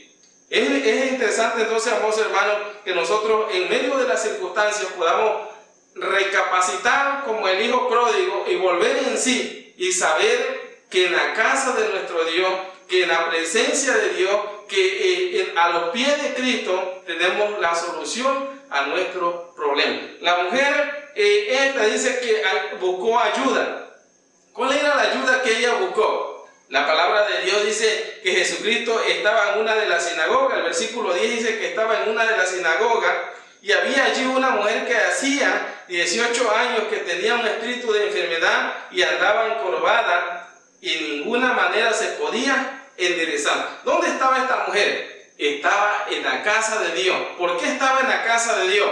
Es, 0.49 0.69
es 0.69 1.11
interesante 1.11 1.63
entonces, 1.63 1.91
hermanos, 1.93 2.57
que 2.83 2.93
nosotros 2.93 3.47
en 3.51 3.67
medio 3.67 3.97
de 3.97 4.07
las 4.07 4.21
circunstancias 4.21 4.91
podamos 4.97 5.44
recapacitar 5.95 7.23
como 7.25 7.47
el 7.47 7.65
Hijo 7.65 7.87
pródigo 7.89 8.45
y 8.47 8.55
volver 8.55 8.97
en 9.07 9.17
sí 9.17 9.73
y 9.77 9.91
saber 9.91 10.79
que 10.89 11.07
en 11.07 11.13
la 11.13 11.33
casa 11.33 11.73
de 11.73 11.89
nuestro 11.89 12.23
Dios, 12.25 12.51
que 12.87 13.03
en 13.03 13.09
la 13.09 13.29
presencia 13.29 13.93
de 13.93 14.09
Dios, 14.09 14.39
que 14.67 15.41
eh, 15.41 15.53
a 15.55 15.69
los 15.69 15.89
pies 15.89 16.21
de 16.21 16.33
Cristo 16.33 17.01
tenemos 17.05 17.59
la 17.59 17.75
solución 17.75 18.49
a 18.69 18.87
nuestro 18.87 19.53
problema. 19.55 20.01
La 20.21 20.43
mujer, 20.43 21.11
eh, 21.15 21.67
esta 21.67 21.85
dice 21.85 22.19
que 22.19 22.43
buscó 22.77 23.19
ayuda. 23.19 23.81
¿Cuál 24.53 24.73
era 24.73 24.95
la 24.95 25.01
ayuda 25.11 25.41
que 25.41 25.57
ella 25.57 25.75
buscó? 25.75 26.47
La 26.69 26.87
palabra 26.87 27.27
de 27.27 27.45
Dios 27.45 27.65
dice 27.65 28.21
que 28.23 28.31
Jesucristo 28.31 28.99
estaba 29.07 29.53
en 29.53 29.59
una 29.59 29.75
de 29.75 29.87
las 29.87 30.09
sinagogas. 30.09 30.57
El 30.57 30.63
versículo 30.63 31.13
10 31.13 31.31
dice 31.31 31.59
que 31.59 31.69
estaba 31.69 32.01
en 32.01 32.09
una 32.09 32.25
de 32.25 32.37
las 32.37 32.49
sinagogas 32.49 33.13
y 33.61 33.71
había 33.71 34.05
allí 34.05 34.25
una 34.25 34.51
mujer 34.51 34.87
que 34.87 34.95
hacía 34.95 35.74
18 35.87 36.55
años 36.55 36.83
que 36.89 36.97
tenía 36.97 37.35
un 37.35 37.45
espíritu 37.45 37.91
de 37.91 38.07
enfermedad 38.07 38.87
y 38.91 39.03
andaba 39.03 39.47
encorvada 39.47 40.49
y 40.81 40.93
en 40.93 41.11
ninguna 41.11 41.53
manera 41.53 41.93
se 41.93 42.07
podía 42.13 42.87
enderezar. 42.97 43.81
¿Dónde 43.83 44.07
estaba 44.07 44.37
esta 44.39 44.65
mujer? 44.67 45.33
Estaba 45.37 46.05
en 46.09 46.23
la 46.23 46.43
casa 46.43 46.81
de 46.81 47.01
Dios. 47.01 47.17
¿Por 47.37 47.57
qué 47.57 47.67
estaba 47.67 48.01
en 48.01 48.09
la 48.09 48.23
casa 48.23 48.57
de 48.57 48.69
Dios? 48.69 48.89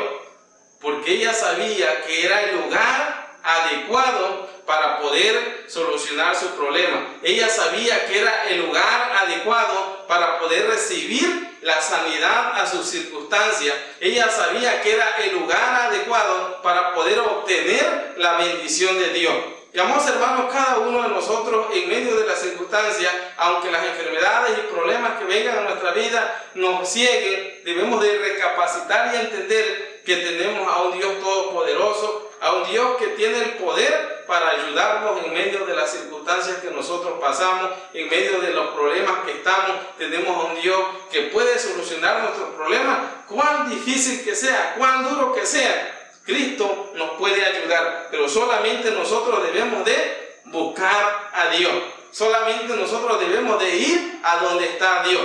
Porque 0.81 1.13
ella 1.13 1.33
sabía 1.33 2.01
que 2.03 2.25
era 2.25 2.41
el 2.43 2.57
lugar 2.57 3.37
adecuado 3.43 4.49
para 4.65 4.99
poder 4.99 5.65
solucionar 5.67 6.35
su 6.35 6.49
problema. 6.55 7.15
Ella 7.21 7.49
sabía 7.49 8.05
que 8.05 8.19
era 8.19 8.49
el 8.49 8.61
lugar 8.61 9.13
adecuado 9.23 10.05
para 10.07 10.39
poder 10.39 10.67
recibir 10.67 11.52
la 11.63 11.81
sanidad 11.81 12.59
a 12.59 12.67
sus 12.67 12.85
circunstancias. 12.85 13.75
Ella 13.99 14.29
sabía 14.29 14.81
que 14.81 14.93
era 14.93 15.15
el 15.23 15.39
lugar 15.39 15.89
adecuado 15.89 16.61
para 16.61 16.93
poder 16.93 17.19
obtener 17.19 18.13
la 18.17 18.37
bendición 18.37 18.99
de 18.99 19.09
Dios. 19.09 19.33
Y 19.73 19.79
amados 19.79 20.07
hermanos, 20.07 20.53
cada 20.53 20.77
uno 20.79 21.01
de 21.01 21.09
nosotros 21.09 21.67
en 21.73 21.89
medio 21.89 22.15
de 22.15 22.27
las 22.27 22.39
circunstancias, 22.39 23.11
aunque 23.37 23.71
las 23.71 23.83
enfermedades 23.83 24.59
y 24.59 24.71
problemas 24.71 25.17
que 25.17 25.25
vengan 25.25 25.57
a 25.57 25.61
nuestra 25.61 25.93
vida 25.93 26.43
nos 26.53 26.87
cieguen, 26.87 27.61
debemos 27.65 27.99
de 28.01 28.19
recapacitar 28.19 29.15
y 29.15 29.17
entender 29.17 30.01
que 30.05 30.17
tenemos 30.17 30.71
a 30.71 30.83
un 30.83 30.97
Dios 30.99 31.19
todopoderoso, 31.19 32.31
a 32.39 32.53
un 32.53 32.69
Dios 32.69 32.97
que 32.97 33.07
tiene 33.07 33.39
el 33.39 33.49
poder 33.53 34.12
para 34.27 34.49
ayudarnos 34.49 35.23
en 35.23 35.33
medio 35.33 35.65
de 35.65 35.75
las 35.75 35.91
circunstancias 35.91 36.57
que 36.57 36.71
nosotros 36.71 37.19
pasamos, 37.19 37.71
en 37.93 38.09
medio 38.09 38.39
de 38.39 38.51
los 38.51 38.71
problemas 38.71 39.19
que 39.25 39.31
estamos. 39.33 39.77
Tenemos 39.97 40.35
a 40.35 40.53
un 40.53 40.61
Dios 40.61 40.79
que 41.11 41.23
puede 41.23 41.57
solucionar 41.59 42.23
nuestros 42.23 42.49
problemas, 42.55 42.99
cuán 43.27 43.69
difícil 43.69 44.23
que 44.23 44.35
sea, 44.35 44.75
cuán 44.77 45.09
duro 45.09 45.33
que 45.33 45.45
sea. 45.45 46.11
Cristo 46.25 46.91
nos 46.95 47.11
puede 47.11 47.45
ayudar, 47.45 48.07
pero 48.09 48.29
solamente 48.29 48.91
nosotros 48.91 49.43
debemos 49.43 49.83
de 49.83 50.41
buscar 50.45 51.31
a 51.33 51.49
Dios. 51.49 51.73
Solamente 52.11 52.75
nosotros 52.75 53.19
debemos 53.19 53.59
de 53.59 53.75
ir 53.75 54.19
a 54.23 54.37
donde 54.37 54.65
está 54.65 55.03
Dios. 55.03 55.23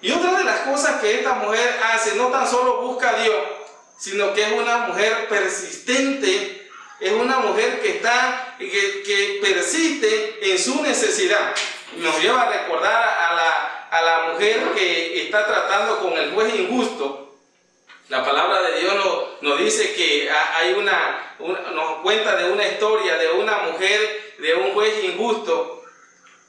Y 0.00 0.12
otra 0.12 0.38
de 0.38 0.44
las 0.44 0.60
cosas 0.60 1.00
que 1.00 1.14
esta 1.14 1.34
mujer 1.34 1.80
hace, 1.92 2.14
no 2.14 2.28
tan 2.28 2.46
solo 2.46 2.82
busca 2.82 3.10
a 3.10 3.22
Dios, 3.22 3.36
sino 3.98 4.32
que 4.34 4.42
es 4.42 4.52
una 4.52 4.78
mujer 4.86 5.28
persistente, 5.28 6.63
es 7.00 7.12
una 7.12 7.38
mujer 7.38 7.80
que 7.80 7.96
está, 7.96 8.56
que, 8.58 9.02
que 9.04 9.40
persiste 9.42 10.38
en 10.52 10.58
su 10.58 10.82
necesidad. 10.82 11.54
Nos 11.96 12.20
lleva 12.20 12.42
a 12.42 12.50
recordar 12.50 12.92
a 12.92 13.34
la, 13.34 13.88
a 13.90 14.02
la 14.02 14.32
mujer 14.32 14.60
que 14.74 15.22
está 15.22 15.46
tratando 15.46 16.00
con 16.00 16.12
el 16.14 16.32
juez 16.32 16.54
injusto, 16.54 17.24
la 18.08 18.22
palabra 18.22 18.60
de 18.60 18.80
Dios 18.80 18.94
nos, 19.40 19.58
dice 19.58 19.94
que 19.94 20.30
hay 20.30 20.74
una, 20.74 21.36
nos 21.72 22.02
cuenta 22.02 22.36
de 22.36 22.50
una 22.50 22.66
historia 22.66 23.16
de 23.16 23.30
una 23.30 23.58
mujer, 23.60 24.34
de 24.38 24.54
un 24.54 24.74
juez 24.74 25.04
injusto, 25.04 25.82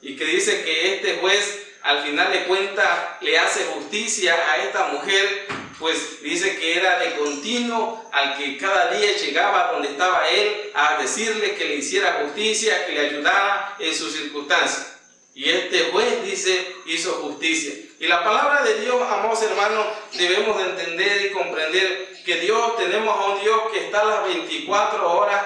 y 0.02 0.16
que 0.16 0.26
dice 0.26 0.64
que 0.64 0.94
este 0.94 1.16
juez 1.16 1.66
al 1.82 2.02
final 2.02 2.30
de 2.30 2.44
cuentas 2.44 2.88
le 3.22 3.38
hace 3.38 3.64
justicia 3.74 4.34
a 4.34 4.58
esta 4.58 4.88
mujer, 4.88 5.46
pues 5.78 6.22
dice 6.22 6.56
que 6.56 6.78
era 6.78 6.98
de 6.98 7.16
continuo 7.16 8.08
al 8.12 8.36
que 8.38 8.56
cada 8.56 8.90
día 8.92 9.14
llegaba 9.14 9.72
donde 9.72 9.88
estaba 9.88 10.26
él 10.28 10.70
a 10.74 11.00
decirle 11.00 11.54
que 11.54 11.66
le 11.66 11.76
hiciera 11.76 12.22
justicia, 12.24 12.86
que 12.86 12.92
le 12.92 13.08
ayudara 13.08 13.76
en 13.78 13.94
sus 13.94 14.12
circunstancias. 14.12 14.94
Y 15.34 15.50
este 15.50 15.90
juez 15.90 16.24
dice, 16.24 16.76
hizo 16.86 17.12
justicia. 17.22 17.74
Y 18.00 18.06
la 18.06 18.24
palabra 18.24 18.62
de 18.62 18.80
Dios, 18.80 18.96
amados 19.02 19.42
hermanos, 19.42 19.86
debemos 20.16 20.56
de 20.56 20.64
entender 20.70 21.26
y 21.26 21.30
comprender 21.32 22.22
que 22.24 22.36
Dios, 22.36 22.76
tenemos 22.76 23.14
a 23.14 23.34
un 23.34 23.42
Dios 23.42 23.60
que 23.70 23.84
está 23.84 24.00
a 24.00 24.04
las 24.04 24.24
24 24.24 25.12
horas 25.12 25.42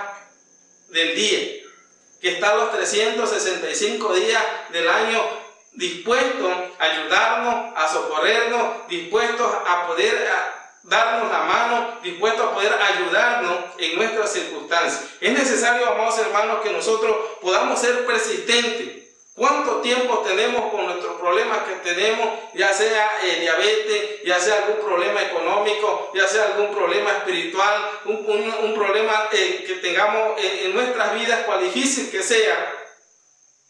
del 0.90 1.16
día, 1.16 1.40
que 2.20 2.28
está 2.28 2.52
a 2.52 2.56
los 2.56 2.72
365 2.72 4.14
días 4.14 4.42
del 4.70 4.88
año 4.88 5.49
dispuesto 5.72 6.48
a 6.78 6.84
ayudarnos, 6.84 7.72
a 7.76 7.88
socorrernos, 7.88 8.88
dispuestos 8.88 9.52
a 9.66 9.86
poder 9.86 10.28
darnos 10.82 11.30
la 11.30 11.40
mano, 11.40 11.98
dispuestos 12.02 12.46
a 12.46 12.54
poder 12.54 12.72
ayudarnos 12.72 13.58
en 13.78 13.96
nuestras 13.96 14.32
circunstancias. 14.32 15.04
Es 15.20 15.32
necesario, 15.32 15.88
amados 15.88 16.18
hermanos, 16.18 16.60
que 16.62 16.72
nosotros 16.72 17.16
podamos 17.40 17.78
ser 17.78 18.06
persistentes 18.06 19.00
¿Cuánto 19.40 19.76
tiempo 19.80 20.18
tenemos 20.18 20.70
con 20.70 20.84
nuestros 20.84 21.18
problemas 21.18 21.60
que 21.60 21.76
tenemos, 21.76 22.28
ya 22.52 22.74
sea 22.74 23.10
eh, 23.24 23.40
diabetes, 23.40 24.22
ya 24.22 24.38
sea 24.38 24.56
algún 24.56 24.84
problema 24.84 25.22
económico, 25.22 26.10
ya 26.14 26.28
sea 26.28 26.44
algún 26.44 26.74
problema 26.74 27.10
espiritual, 27.10 27.90
un, 28.04 28.74
problema 28.74 29.30
eh, 29.32 29.64
que 29.66 29.76
tengamos 29.76 30.38
eh, 30.38 30.66
en 30.66 30.74
nuestras 30.74 31.14
vidas, 31.14 31.44
cual 31.46 31.62
difícil 31.62 32.10
que 32.10 32.22
sea? 32.22 32.79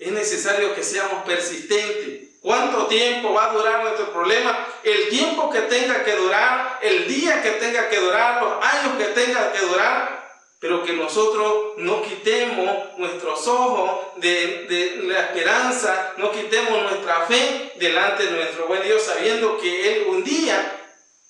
Es 0.00 0.11
necesario 0.12 0.75
que 0.75 0.83
seamos 0.83 1.25
persistentes. 1.25 2.30
¿Cuánto 2.40 2.87
tiempo 2.87 3.35
va 3.35 3.50
a 3.50 3.52
durar 3.52 3.83
nuestro 3.85 4.11
problema? 4.14 4.66
El 4.83 5.11
tiempo 5.11 5.50
que 5.50 5.61
tenga 5.61 6.02
que 6.02 6.16
durar, 6.16 6.78
el 6.80 7.07
día 7.07 7.42
que 7.42 7.50
tenga 7.50 7.90
que 7.90 8.00
durar, 8.00 8.42
los 8.42 8.64
años 8.64 8.97
que 8.97 9.04
tenga 9.12 9.52
que 9.52 9.59
durar, 9.59 10.40
pero 10.59 10.83
que 10.83 10.95
nosotros 10.95 11.75
no 11.76 12.00
quitemos 12.00 12.97
nuestros 12.97 13.47
ojos 13.47 14.14
de, 14.16 15.00
la 15.02 15.21
esperanza, 15.21 16.14
no 16.16 16.33
quitemos 16.33 16.83
nuestra 16.83 17.26
fe 17.26 17.75
delante 17.76 18.25
de 18.25 18.30
nuestro 18.30 18.69
buen 18.69 18.83
Dios, 18.83 19.02
sabiendo 19.02 19.59
que 19.59 19.92
Él 19.92 20.07
un 20.09 20.25
día, 20.25 20.80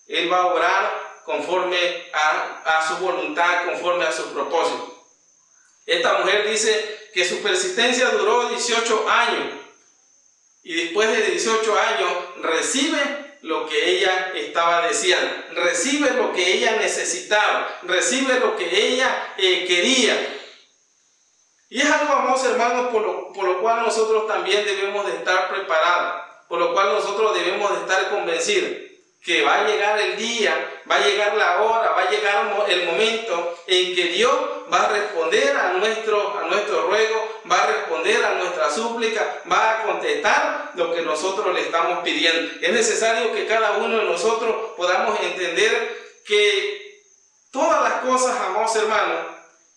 Él 0.06 0.32
va 0.32 0.42
a 0.42 0.46
obrar 0.46 1.22
conforme 1.24 2.06
a, 2.12 2.78
a 2.78 2.88
su 2.88 3.04
voluntad, 3.04 3.64
conforme 3.64 4.04
a 4.04 4.12
su 4.12 4.32
propósito. 4.32 4.96
Esta 5.86 6.18
mujer 6.18 6.48
dice 6.48 6.99
que 7.12 7.24
su 7.24 7.42
persistencia 7.42 8.10
duró 8.10 8.48
18 8.48 9.08
años 9.08 9.54
y 10.62 10.74
después 10.74 11.08
de 11.10 11.30
18 11.30 11.78
años 11.78 12.10
recibe 12.42 12.98
lo 13.42 13.66
que 13.66 13.96
ella 13.96 14.32
estaba 14.34 14.86
deseando, 14.86 15.32
recibe 15.52 16.10
lo 16.10 16.32
que 16.32 16.54
ella 16.54 16.76
necesitaba, 16.76 17.78
recibe 17.82 18.38
lo 18.38 18.56
que 18.56 18.88
ella 18.88 19.34
eh, 19.38 19.64
quería. 19.66 20.36
Y 21.70 21.80
es 21.80 21.90
algo, 21.90 22.36
hermanos, 22.44 22.88
por 22.92 23.02
lo, 23.02 23.32
por 23.32 23.44
lo 23.44 23.60
cual 23.60 23.82
nosotros 23.84 24.26
también 24.26 24.64
debemos 24.64 25.06
de 25.06 25.12
estar 25.12 25.48
preparados, 25.50 26.22
por 26.48 26.58
lo 26.58 26.74
cual 26.74 26.92
nosotros 26.92 27.34
debemos 27.34 27.70
de 27.70 27.80
estar 27.80 28.10
convencidos 28.10 28.89
que 29.22 29.42
va 29.42 29.60
a 29.60 29.68
llegar 29.68 29.98
el 29.98 30.16
día, 30.16 30.82
va 30.90 30.96
a 30.96 31.06
llegar 31.06 31.36
la 31.36 31.60
hora, 31.60 31.90
va 31.90 32.02
a 32.02 32.10
llegar 32.10 32.66
el 32.68 32.86
momento 32.86 33.58
en 33.66 33.94
que 33.94 34.04
Dios 34.04 34.32
va 34.72 34.84
a 34.84 34.88
responder 34.88 35.56
a 35.56 35.72
nuestro, 35.74 36.38
a 36.38 36.46
nuestro 36.46 36.86
ruego, 36.86 37.42
va 37.50 37.62
a 37.62 37.66
responder 37.66 38.24
a 38.24 38.34
nuestra 38.34 38.70
súplica, 38.70 39.42
va 39.50 39.70
a 39.70 39.82
contestar 39.84 40.72
lo 40.74 40.94
que 40.94 41.02
nosotros 41.02 41.54
le 41.54 41.60
estamos 41.60 42.02
pidiendo. 42.02 42.52
Es 42.62 42.72
necesario 42.72 43.32
que 43.32 43.46
cada 43.46 43.72
uno 43.72 43.98
de 43.98 44.04
nosotros 44.04 44.72
podamos 44.76 45.20
entender 45.20 45.98
que 46.24 47.02
todas 47.50 47.82
las 47.82 48.00
cosas, 48.00 48.40
amados 48.40 48.74
hermanos, 48.76 49.26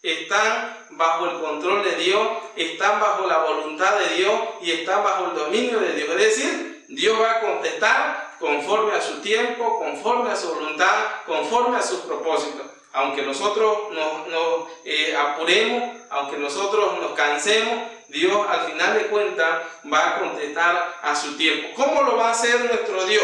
están 0.02 0.86
bajo 0.92 1.26
el 1.30 1.40
control 1.40 1.84
de 1.84 1.96
Dios, 1.96 2.28
están 2.56 3.00
bajo 3.00 3.28
la 3.28 3.40
voluntad 3.40 3.98
de 4.00 4.16
Dios 4.16 4.34
y 4.62 4.72
están 4.72 5.04
bajo 5.04 5.32
el 5.32 5.36
dominio 5.36 5.80
de 5.80 5.94
Dios. 5.94 6.10
Es 6.12 6.18
decir, 6.18 6.86
Dios 6.90 7.20
va 7.20 7.32
a 7.32 7.40
contestar 7.40 8.33
conforme 8.44 8.94
a 8.94 9.02
su 9.02 9.22
tiempo, 9.22 9.80
conforme 9.80 10.30
a 10.30 10.36
su 10.36 10.54
voluntad, 10.54 11.06
conforme 11.26 11.78
a 11.78 11.82
sus 11.82 12.00
propósitos. 12.02 12.68
Aunque 12.92 13.22
nosotros 13.22 13.90
nos, 13.94 14.68
eh, 14.84 15.16
apuremos, 15.16 15.98
aunque 16.10 16.36
nosotros 16.36 17.00
nos 17.00 17.14
cansemos, 17.14 17.90
Dios 18.10 18.46
al 18.50 18.70
final 18.70 18.96
de 18.96 19.08
cuentas 19.08 19.62
va 19.92 20.10
a 20.10 20.20
contestar 20.20 21.00
a 21.02 21.16
su 21.16 21.38
tiempo. 21.38 21.70
¿Cómo 21.74 22.04
lo 22.04 22.18
va 22.18 22.28
a 22.28 22.32
hacer 22.32 22.66
nuestro 22.66 23.06
Dios? 23.06 23.24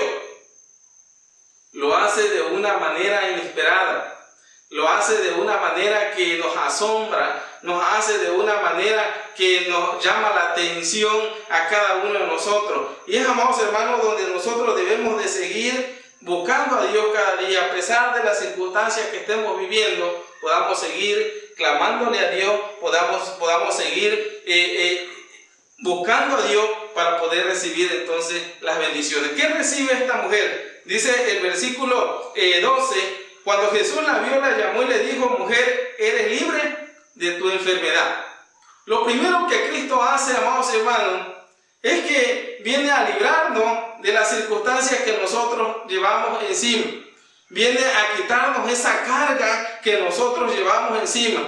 Lo 1.74 1.98
hace 1.98 2.30
de 2.30 2.42
una 2.42 2.78
manera 2.78 3.30
inesperada. 3.30 4.26
Lo 4.70 4.88
hace 4.88 5.18
de 5.18 5.34
una 5.34 5.58
manera 5.58 6.12
que 6.12 6.38
nos 6.38 6.56
asombra, 6.56 7.44
nos 7.62 7.84
hace 7.84 8.18
de 8.20 8.32
una 8.32 8.62
manera 8.62 9.32
que 9.36 9.68
nos 9.70 10.04
llama 10.04 10.32
la 10.34 10.52
atención 10.52 11.16
a 11.50 11.68
cada 11.68 11.96
uno 11.98 12.20
de 12.20 12.28
nosotros. 12.28 12.88
Y 13.08 13.18
es, 13.18 13.28
amados 13.28 13.62
hermanos, 13.62 14.04
donde 14.04 14.34
nosotros 14.34 14.76
debemos 14.76 15.22
de 15.22 15.28
seguir 15.28 16.00
buscando 16.22 16.78
a 16.78 16.86
Dios 16.86 17.06
cada 17.14 17.38
día, 17.38 17.66
a 17.66 17.72
pesar 17.72 18.16
de 18.16 18.24
las 18.24 18.40
circunstancias 18.40 19.08
que 19.08 19.18
estemos 19.18 19.60
viviendo, 19.60 20.26
podamos 20.42 20.80
seguir 20.80 21.54
clamándole 21.56 22.20
a 22.20 22.32
Dios, 22.32 22.54
podamos, 22.80 23.22
podamos 23.32 23.76
seguir 23.76 24.14
eh, 24.46 24.76
eh, 24.80 25.10
buscando 25.80 26.38
a 26.38 26.42
Dios 26.44 26.66
para 26.94 27.20
poder 27.20 27.46
recibir 27.46 27.92
entonces 27.92 28.42
las 28.62 28.80
bendiciones. 28.80 29.32
¿Qué 29.32 29.48
recibe 29.48 29.94
esta 29.94 30.16
mujer? 30.16 30.82
Dice 30.86 31.32
el 31.32 31.44
versículo 31.44 32.34
12, 32.36 33.00
eh, 33.00 33.28
cuando 33.44 33.72
Jesús 33.72 34.04
la 34.06 34.20
vio, 34.20 34.40
la 34.40 34.58
llamó 34.58 34.84
y 34.84 34.88
le 34.88 35.00
dijo, 35.00 35.30
mujer, 35.40 35.96
eres 35.98 36.42
libre 36.42 36.79
de 37.20 37.32
tu 37.34 37.50
enfermedad. 37.50 38.26
Lo 38.86 39.06
primero 39.06 39.46
que 39.48 39.70
Cristo 39.70 40.02
hace, 40.02 40.36
amados 40.38 40.74
hermanos, 40.74 41.28
es 41.84 42.06
que 42.06 42.62
viene 42.64 42.90
a 42.90 43.10
librarnos 43.10 44.02
de 44.02 44.14
las 44.14 44.30
circunstancias 44.30 45.02
que 45.02 45.18
nosotros 45.22 45.86
llevamos 45.88 46.42
encima. 46.44 46.86
Viene 47.50 47.80
a 47.80 48.16
quitarnos 48.16 48.72
esa 48.72 49.04
carga 49.04 49.82
que 49.82 50.00
nosotros 50.00 50.56
llevamos 50.56 51.00
encima. 51.00 51.42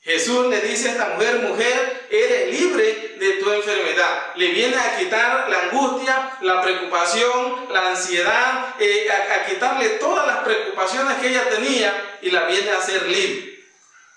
Jesús 0.00 0.46
le 0.46 0.60
dice 0.62 0.88
a 0.88 0.92
esta 0.92 1.08
mujer, 1.10 1.40
mujer, 1.40 2.06
eres 2.10 2.58
libre 2.58 3.16
de 3.18 3.32
tu 3.34 3.52
enfermedad. 3.52 4.32
Le 4.36 4.48
viene 4.48 4.76
a 4.76 4.96
quitar 4.96 5.50
la 5.50 5.64
angustia, 5.64 6.38
la 6.40 6.62
preocupación, 6.62 7.66
la 7.70 7.90
ansiedad, 7.90 8.74
eh, 8.78 9.06
a, 9.10 9.44
quitarle 9.44 9.88
todas 10.00 10.26
las 10.26 10.38
preocupaciones 10.38 11.18
que 11.18 11.28
ella 11.28 11.46
tenía 11.50 12.18
y 12.22 12.30
la 12.30 12.46
viene 12.46 12.70
a 12.70 12.78
hacer 12.78 13.02
libre. 13.06 13.57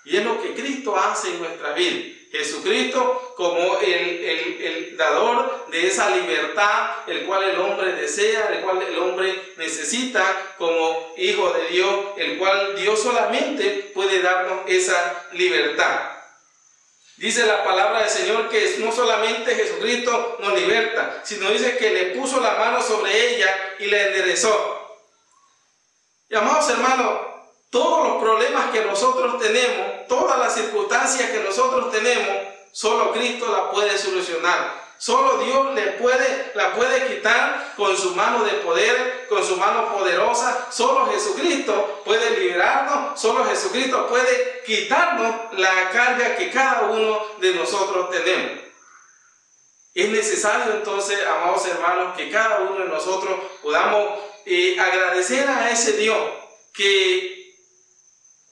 Y 0.04 0.16
es 0.16 0.24
lo 0.24 0.42
que 0.42 0.54
Cristo 0.54 0.96
hace 0.96 1.28
en 1.28 1.40
nuestra 1.40 1.72
vida. 1.72 2.12
Jesucristo 2.32 3.34
como 3.36 3.78
el, 3.80 4.96
dador 4.96 5.66
de 5.70 5.86
esa 5.86 6.10
libertad, 6.16 7.06
el 7.06 7.24
cual 7.24 7.44
el 7.44 7.60
hombre 7.60 7.92
desea, 7.92 8.48
el 8.52 8.60
cual 8.62 8.82
el 8.82 8.98
hombre 8.98 9.52
necesita 9.58 10.54
como 10.56 11.12
hijo 11.18 11.52
de 11.52 11.68
Dios, 11.68 11.94
el 12.16 12.38
cual 12.38 12.74
Dios 12.74 13.02
solamente 13.02 13.90
puede 13.94 14.22
darnos 14.22 14.60
esa 14.66 15.28
libertad. 15.32 16.12
Dice 17.18 17.46
la 17.46 17.62
palabra 17.62 18.00
del 18.00 18.10
Señor 18.10 18.48
que 18.48 18.76
no 18.78 18.90
solamente 18.90 19.54
Jesucristo 19.54 20.38
nos 20.40 20.58
liberta, 20.58 21.20
sino 21.24 21.50
dice 21.50 21.76
que 21.76 21.90
le 21.90 22.04
puso 22.16 22.40
la 22.40 22.54
mano 22.54 22.82
sobre 22.82 23.34
ella 23.34 23.54
y 23.78 23.86
la 23.86 24.02
enderezó. 24.02 24.98
Y 26.30 26.34
amados 26.34 26.70
hermanos, 26.70 27.20
todos 27.70 28.08
los 28.08 28.22
problemas 28.22 28.70
que 28.70 28.84
nosotros 28.84 29.38
tenemos, 29.40 29.91
todas 30.08 30.38
las 30.38 30.54
circunstancias 30.54 31.30
que 31.30 31.40
nosotros 31.40 31.90
tenemos, 31.90 32.48
solo 32.72 33.12
Cristo 33.12 33.50
la 33.50 33.70
puede 33.70 33.96
solucionar. 33.98 34.82
Solo 35.02 35.38
Dios 35.38 35.74
le 35.74 35.82
puede, 35.94 36.52
la 36.54 36.74
puede 36.74 37.08
quitar 37.08 37.74
con 37.76 37.96
su 37.96 38.14
mano 38.14 38.44
de 38.44 38.52
poder, 38.52 39.26
con 39.28 39.44
su 39.44 39.56
mano 39.56 39.92
poderosa. 39.92 40.68
Solo 40.70 41.10
Jesucristo 41.10 42.02
puede 42.04 42.38
liberarnos. 42.38 43.20
Solo 43.20 43.44
Jesucristo 43.46 44.06
puede 44.06 44.62
quitarnos 44.64 45.58
la 45.58 45.90
carga 45.90 46.36
que 46.36 46.50
cada 46.50 46.82
uno 46.82 47.20
de 47.40 47.52
nosotros 47.52 48.10
tenemos. 48.10 48.60
Es 49.92 50.08
necesario 50.08 50.72
entonces, 50.74 51.18
amados 51.26 51.66
hermanos, 51.66 52.16
que 52.16 52.30
cada 52.30 52.60
uno 52.60 52.84
de 52.84 52.88
nosotros 52.88 53.40
podamos 53.60 54.20
eh, 54.46 54.78
agradecer 54.78 55.48
a 55.48 55.68
ese 55.70 55.94
Dios 55.94 56.16
que 56.72 57.31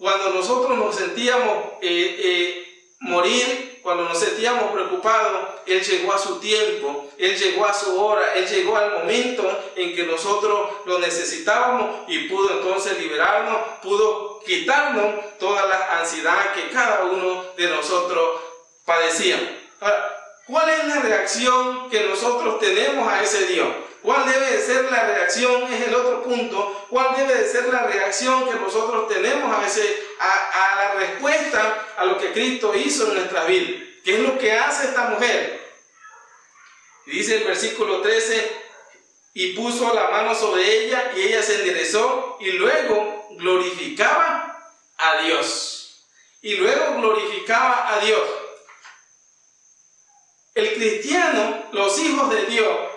cuando 0.00 0.30
nosotros 0.30 0.78
nos 0.78 0.96
sentíamos 0.96 1.74
eh, 1.82 2.16
eh, 2.18 2.94
morir, 3.00 3.80
cuando 3.82 4.04
nos 4.04 4.18
sentíamos 4.18 4.72
preocupados, 4.72 5.60
Él 5.66 5.82
llegó 5.82 6.14
a 6.14 6.18
su 6.18 6.40
tiempo, 6.40 7.10
Él 7.18 7.36
llegó 7.36 7.66
a 7.66 7.74
su 7.74 8.02
hora, 8.02 8.34
Él 8.34 8.46
llegó 8.46 8.78
al 8.78 8.92
momento 8.92 9.46
en 9.76 9.94
que 9.94 10.04
nosotros 10.04 10.70
lo 10.86 10.98
necesitábamos 11.00 12.08
y 12.08 12.28
pudo 12.30 12.50
entonces 12.50 12.98
liberarnos, 12.98 13.58
pudo 13.82 14.40
quitarnos 14.40 15.38
toda 15.38 15.66
la 15.66 16.00
ansiedad 16.00 16.54
que 16.54 16.70
cada 16.70 17.04
uno 17.04 17.44
de 17.58 17.68
nosotros 17.68 18.40
padecía. 18.86 19.58
¿cuál 20.46 20.68
es 20.68 20.84
la 20.86 21.00
reacción 21.00 21.90
que 21.90 22.06
nosotros 22.06 22.58
tenemos 22.58 23.06
a 23.06 23.22
ese 23.22 23.46
Dios? 23.46 23.68
¿Cuál 24.02 24.30
debe 24.30 24.52
de 24.52 24.62
ser 24.62 24.90
la 24.90 25.06
reacción? 25.06 25.72
Es 25.72 25.88
el 25.88 25.94
otro 25.94 26.22
punto. 26.22 26.86
¿Cuál 26.88 27.16
debe 27.16 27.34
de 27.34 27.48
ser 27.48 27.66
la 27.66 27.84
reacción 27.84 28.48
que 28.48 28.54
nosotros 28.54 29.08
tenemos 29.08 29.54
a 29.54 29.60
veces 29.60 29.84
a, 30.18 30.76
la 30.76 30.94
respuesta 30.94 31.86
a 31.96 32.04
lo 32.06 32.18
que 32.18 32.32
Cristo 32.32 32.74
hizo 32.74 33.08
en 33.08 33.14
nuestra 33.14 33.44
vida? 33.44 33.78
¿Qué 34.04 34.14
es 34.14 34.20
lo 34.20 34.38
que 34.38 34.52
hace 34.52 34.88
esta 34.88 35.10
mujer? 35.10 35.60
Dice 37.06 37.38
el 37.38 37.44
versículo 37.44 38.00
13, 38.00 38.70
y 39.32 39.52
puso 39.52 39.94
la 39.94 40.10
mano 40.10 40.34
sobre 40.34 40.84
ella 40.84 41.12
y 41.16 41.22
ella 41.22 41.42
se 41.42 41.60
enderezó 41.60 42.36
y 42.40 42.52
luego 42.52 43.28
glorificaba 43.32 44.72
a 44.96 45.22
Dios. 45.22 46.06
Y 46.42 46.54
luego 46.54 46.96
glorificaba 46.96 47.94
a 47.94 48.00
Dios. 48.00 48.28
El 50.54 50.74
cristiano, 50.74 51.68
los 51.72 51.98
hijos 51.98 52.30
de 52.30 52.46
Dios, 52.46 52.89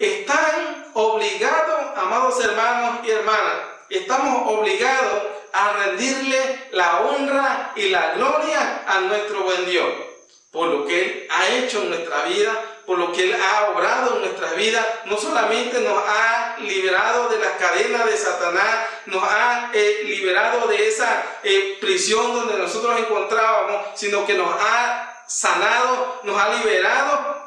están 0.00 0.90
obligados, 0.94 1.96
amados 1.96 2.42
hermanos 2.42 3.06
y 3.06 3.10
hermanas, 3.10 3.54
estamos 3.88 4.50
obligados 4.50 5.22
a 5.52 5.72
rendirle 5.74 6.68
la 6.72 7.02
honra 7.02 7.72
y 7.76 7.90
la 7.90 8.14
gloria 8.14 8.84
a 8.86 9.00
nuestro 9.00 9.42
buen 9.42 9.66
Dios 9.66 10.10
por 10.50 10.66
lo 10.66 10.86
que 10.86 11.00
Él 11.00 11.28
ha 11.30 11.48
hecho 11.48 11.82
en 11.82 11.90
nuestra 11.90 12.24
vida, 12.24 12.52
por 12.84 12.98
lo 12.98 13.12
que 13.12 13.22
Él 13.22 13.40
ha 13.40 13.70
obrado 13.70 14.16
en 14.16 14.22
nuestra 14.22 14.52
vida. 14.54 15.02
No 15.04 15.16
solamente 15.16 15.80
nos 15.80 15.96
ha 15.96 16.56
liberado 16.60 17.28
de 17.28 17.38
las 17.38 17.52
cadenas 17.52 18.04
de 18.04 18.16
Satanás, 18.16 18.86
nos 19.06 19.22
ha 19.22 19.70
eh, 19.72 20.02
liberado 20.04 20.66
de 20.66 20.88
esa 20.88 21.24
eh, 21.44 21.78
prisión 21.80 22.34
donde 22.34 22.58
nosotros 22.58 22.98
encontrábamos, 22.98 23.86
sino 23.94 24.26
que 24.26 24.34
nos 24.34 24.52
ha 24.60 25.24
sanado, 25.28 26.20
nos 26.24 26.36
ha 26.36 26.48
liberado 26.56 27.39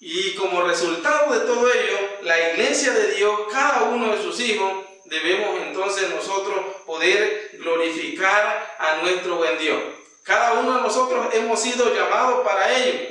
y 0.00 0.34
como 0.34 0.62
resultado 0.62 1.32
de 1.32 1.40
todo 1.46 1.70
ello, 1.70 1.98
la 2.22 2.52
iglesia 2.52 2.92
de 2.92 3.12
Dios, 3.12 3.38
cada 3.52 3.82
uno 3.82 4.16
de 4.16 4.22
sus 4.22 4.40
hijos, 4.40 4.72
debemos 5.04 5.60
entonces 5.60 6.08
nosotros 6.08 6.58
poder 6.86 7.50
glorificar 7.58 8.76
a 8.78 8.96
nuestro 9.02 9.36
buen 9.36 9.58
Dios. 9.58 9.78
Cada 10.22 10.54
uno 10.54 10.76
de 10.76 10.82
nosotros 10.82 11.26
hemos 11.34 11.60
sido 11.60 11.94
llamados 11.94 12.44
para 12.46 12.74
ello. 12.74 13.10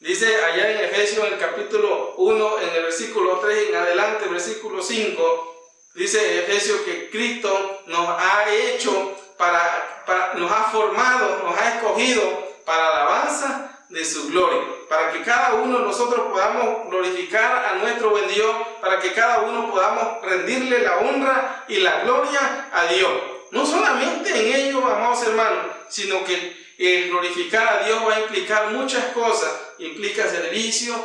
Dice 0.00 0.42
allá 0.44 0.70
en 0.70 0.84
Efesios 0.84 1.26
en 1.26 1.34
el 1.34 1.38
capítulo 1.38 2.14
1, 2.16 2.60
en 2.60 2.74
el 2.74 2.82
versículo 2.82 3.38
3 3.38 3.68
en 3.68 3.76
adelante, 3.76 4.26
versículo 4.28 4.82
5, 4.82 5.56
dice 5.94 6.40
Efesios 6.40 6.80
que 6.82 7.10
Cristo 7.10 7.82
nos 7.86 8.08
ha 8.08 8.52
hecho 8.52 9.16
para, 9.38 10.04
para, 10.06 10.34
nos 10.34 10.50
ha 10.50 10.64
formado, 10.64 11.42
nos 11.44 11.58
ha 11.58 11.76
escogido 11.76 12.22
para 12.64 12.88
alabanza 12.88 13.84
de 13.88 14.04
su 14.04 14.28
gloria, 14.28 14.62
para 14.90 15.12
que 15.12 15.22
cada 15.22 15.54
uno 15.54 15.78
de 15.78 15.84
nosotros 15.84 16.32
podamos 16.32 16.90
glorificar 16.90 17.64
a 17.64 17.74
nuestro 17.74 18.10
buen 18.10 18.26
Dios, 18.26 18.52
para 18.80 18.98
que 18.98 19.12
cada 19.12 19.42
uno 19.42 19.70
podamos 19.70 20.20
rendirle 20.20 20.80
la 20.80 20.98
honra 20.98 21.64
y 21.68 21.76
la 21.76 22.00
gloria 22.00 22.68
a 22.72 22.86
Dios. 22.86 23.12
No 23.52 23.64
solamente 23.64 24.30
en 24.30 24.52
ello, 24.52 24.84
amados 24.84 25.22
hermanos, 25.22 25.66
sino 25.88 26.24
que 26.24 26.56
el 26.76 27.08
glorificar 27.08 27.68
a 27.68 27.86
Dios 27.86 28.02
va 28.04 28.16
a 28.16 28.20
implicar 28.20 28.72
muchas 28.72 29.04
cosas. 29.12 29.52
Implica 29.78 30.26
servicio, 30.26 30.96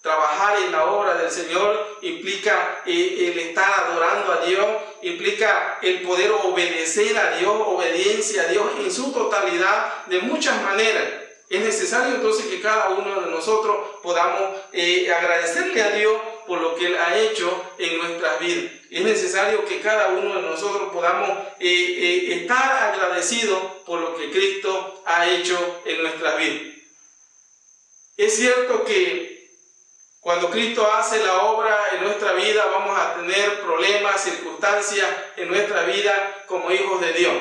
trabajar 0.00 0.56
en 0.56 0.72
la 0.72 0.86
obra 0.86 1.12
del 1.16 1.30
Señor, 1.30 1.98
implica 2.00 2.80
eh, 2.86 3.32
el 3.32 3.38
estar 3.38 3.70
adorando 3.84 4.32
a 4.32 4.46
Dios, 4.46 4.66
implica 5.02 5.78
el 5.82 6.00
poder 6.00 6.30
obedecer 6.30 7.14
a 7.18 7.36
Dios, 7.36 7.54
obediencia 7.54 8.44
a 8.44 8.46
Dios 8.46 8.66
en 8.78 8.90
su 8.90 9.12
totalidad, 9.12 10.06
de 10.06 10.20
muchas 10.20 10.62
maneras. 10.62 11.25
Es 11.48 11.60
necesario 11.60 12.16
entonces 12.16 12.46
que 12.46 12.60
cada 12.60 12.88
uno 12.88 13.20
de 13.20 13.30
nosotros 13.30 13.76
podamos 14.02 14.60
eh, 14.72 15.12
agradecerle 15.12 15.80
a 15.80 15.90
Dios 15.90 16.20
por 16.46 16.60
lo 16.60 16.74
que 16.74 16.86
Él 16.86 16.96
ha 16.96 17.16
hecho 17.16 17.64
en 17.78 17.98
nuestras 17.98 18.40
vidas. 18.40 18.72
Es 18.90 19.02
necesario 19.02 19.64
que 19.64 19.80
cada 19.80 20.08
uno 20.08 20.34
de 20.34 20.42
nosotros 20.42 20.92
podamos 20.92 21.30
eh, 21.60 21.68
eh, 21.68 22.34
estar 22.40 22.94
agradecidos 22.94 23.58
por 23.84 24.00
lo 24.00 24.16
que 24.16 24.30
Cristo 24.30 25.02
ha 25.06 25.28
hecho 25.28 25.82
en 25.84 26.02
nuestras 26.02 26.36
vidas. 26.38 26.74
Es 28.16 28.36
cierto 28.36 28.84
que 28.84 29.36
cuando 30.20 30.50
Cristo 30.50 30.90
hace 30.92 31.24
la 31.24 31.42
obra 31.42 31.78
en 31.92 32.02
nuestra 32.02 32.32
vida 32.32 32.66
vamos 32.66 32.98
a 32.98 33.14
tener 33.14 33.60
problemas, 33.60 34.20
circunstancias 34.20 35.06
en 35.36 35.48
nuestra 35.48 35.82
vida 35.82 36.44
como 36.48 36.72
hijos 36.72 37.00
de 37.00 37.12
Dios. 37.12 37.34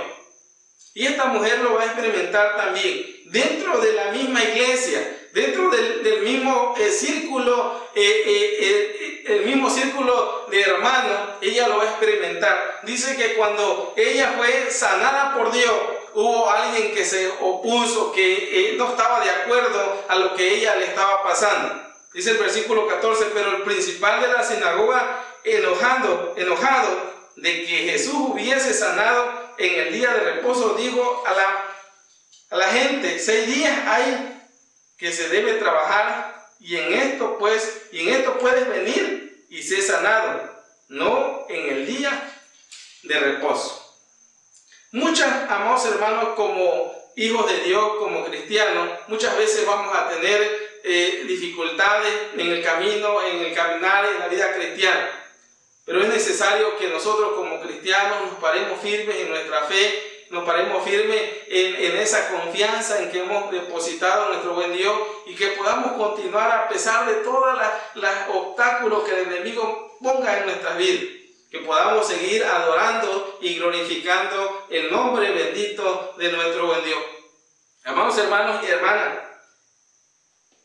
Y 0.96 1.06
esta 1.06 1.26
mujer 1.26 1.60
lo 1.60 1.74
va 1.74 1.82
a 1.82 1.86
experimentar 1.88 2.56
también 2.56 3.06
dentro 3.26 3.80
de 3.80 3.92
la 3.92 4.12
misma 4.12 4.42
iglesia, 4.42 5.28
dentro 5.34 5.70
del, 5.70 6.22
mismo 6.22 6.74
eh, 6.80 6.90
círculo, 6.90 7.90
eh, 7.94 8.24
eh, 8.26 9.24
el 9.26 9.46
mismo 9.46 9.70
círculo 9.70 10.48
de 10.50 10.62
hermanos, 10.62 11.32
ella 11.42 11.68
lo 11.68 11.80
va 11.80 11.84
a 11.84 11.90
experimentar. 11.90 12.80
Dice 12.84 13.18
que 13.18 13.34
cuando 13.34 13.94
ella 13.98 14.36
fue 14.38 14.72
sanada 14.72 15.36
por 15.36 15.52
Dios, 15.52 15.76
hubo 16.14 16.50
alguien 16.50 16.94
que 16.94 17.04
se 17.04 17.30
opuso, 17.42 18.14
que 18.14 18.76
no 18.78 18.92
estaba 18.92 19.20
de 19.20 19.32
acuerdo 19.32 20.06
a 20.08 20.16
lo 20.16 20.34
que 20.34 20.56
ella 20.56 20.78
le 20.78 20.86
estaba 20.86 21.24
pasando. 21.24 21.94
Dice 22.14 22.32
el 22.32 22.38
versículo 22.38 22.88
14, 22.88 23.32
pero 23.34 23.58
el 23.58 23.64
principal 23.64 24.22
de 24.22 24.30
la 24.30 24.42
sinagoga, 24.42 25.26
enojado, 25.44 26.36
enojado 26.38 27.16
de 27.36 27.66
que 27.66 27.78
Jesús 27.90 28.16
hubiese 28.16 28.74
sanado 28.74 29.45
en 29.58 29.88
el 29.88 29.94
día 29.94 30.14
de 30.14 30.32
reposo, 30.32 30.76
dijo 30.76 31.24
a 31.26 31.34
la, 31.34 31.76
a 32.52 32.56
la 32.58 32.68
gente, 32.68 33.20
seis 33.20 33.48
días 33.48 33.78
hay 33.88 34.42
que 34.98 35.12
se 35.12 35.30
debe 35.30 35.54
trabajar 35.54 36.36
y 36.60 36.78
en 36.78 36.94
esto 36.94 37.38
pues, 37.38 37.88
y 37.92 38.02
en 38.02 38.16
esto 38.16 38.38
puedes 38.38 38.68
venir 38.68 39.46
y 39.50 39.62
ser 39.62 39.82
sanado, 39.82 40.50
no 40.88 41.46
en 41.50 41.74
el 41.74 41.86
día 41.86 42.34
de 43.04 43.20
reposo. 43.20 43.82
Muchas, 44.92 45.50
amados 45.50 45.86
hermanos, 45.86 46.30
como 46.36 46.94
hijos 47.16 47.50
de 47.50 47.60
Dios, 47.62 47.98
como 48.00 48.26
cristianos, 48.26 48.90
muchas 49.08 49.38
veces 49.38 49.66
vamos 49.66 49.96
a 49.96 50.10
tener 50.10 50.66
eh, 50.84 51.24
dificultades 51.28 52.14
en 52.34 52.52
el 52.52 52.64
camino, 52.64 53.22
en 53.24 53.40
el 53.40 53.54
caminar, 53.54 54.06
en 54.06 54.20
la 54.20 54.28
vida 54.28 54.54
cristiana. 54.54 55.25
Pero 55.86 56.02
es 56.02 56.10
necesario 56.10 56.78
que 56.78 56.90
nosotros 56.90 57.34
como 57.36 57.62
cristianos 57.62 58.32
nos 58.32 58.40
paremos 58.40 58.80
firmes 58.82 59.16
en 59.16 59.30
nuestra 59.30 59.64
fe 59.64 60.16
nos 60.30 60.44
paremos 60.44 60.84
firmes 60.84 61.22
en, 61.48 61.98
esa 61.98 62.28
confianza 62.30 63.02
en 63.02 63.12
que 63.12 63.20
hemos 63.20 63.52
depositado 63.52 64.26
en 64.26 64.30
nuestro 64.32 64.54
buen 64.54 64.76
Dios 64.76 64.94
y 65.28 65.36
que 65.36 65.50
podamos 65.50 65.94
continuar 65.94 66.52
a 66.52 66.68
pesar 66.68 67.08
de 67.08 67.16
todos 67.24 67.58
los 67.94 68.08
obstáculos 68.34 69.04
que 69.04 69.22
el 69.22 69.32
enemigo 69.32 69.98
ponga 70.02 70.40
en 70.40 70.46
nuestras 70.46 70.78
vidas. 70.78 71.04
Que 71.52 71.60
podamos 71.60 72.08
seguir 72.08 72.44
adorando 72.44 73.38
y 73.40 73.56
glorificando 73.56 74.66
el 74.70 74.92
nombre 74.92 75.32
bendito 75.32 76.16
de 76.18 76.32
nuestro 76.32 76.68
buen 76.68 76.84
Dios. 76.84 77.00
Amados 77.86 78.18
hermanos 78.18 78.62
y 78.64 78.72
hermanas, 78.72 79.20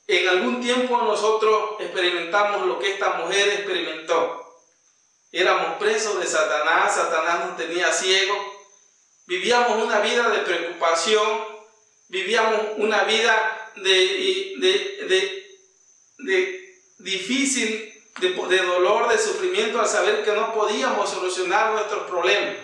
en 0.09 0.29
algún 0.29 0.61
tiempo 0.61 1.01
nosotros 1.03 1.77
experimentamos 1.79 2.67
lo 2.67 2.79
que 2.79 2.95
esta 2.95 3.11
mujer 3.15 3.49
experimentó. 3.49 4.40
Éramos 5.33 5.79
presos 5.79 6.19
de 6.21 6.27
Satanás, 6.27 6.95
Satanás 6.95 7.47
nos 7.47 7.57
tenía 7.57 7.93
ciegos, 7.93 8.39
Vivíamos 9.31 9.81
una 9.85 10.01
vida 10.01 10.29
de 10.29 10.41
preocupación, 10.41 11.45
vivíamos 12.09 12.63
una 12.79 13.05
vida 13.05 13.71
de, 13.77 15.45
difícil, 16.99 17.95
de 18.19 18.59
dolor, 18.59 19.09
de 19.09 19.19
sufrimiento 19.19 19.79
al 19.79 19.87
saber 19.87 20.25
que 20.25 20.33
no 20.33 20.53
podíamos 20.53 21.09
solucionar 21.09 21.75
nuestros 21.75 22.11
problemas. 22.11 22.57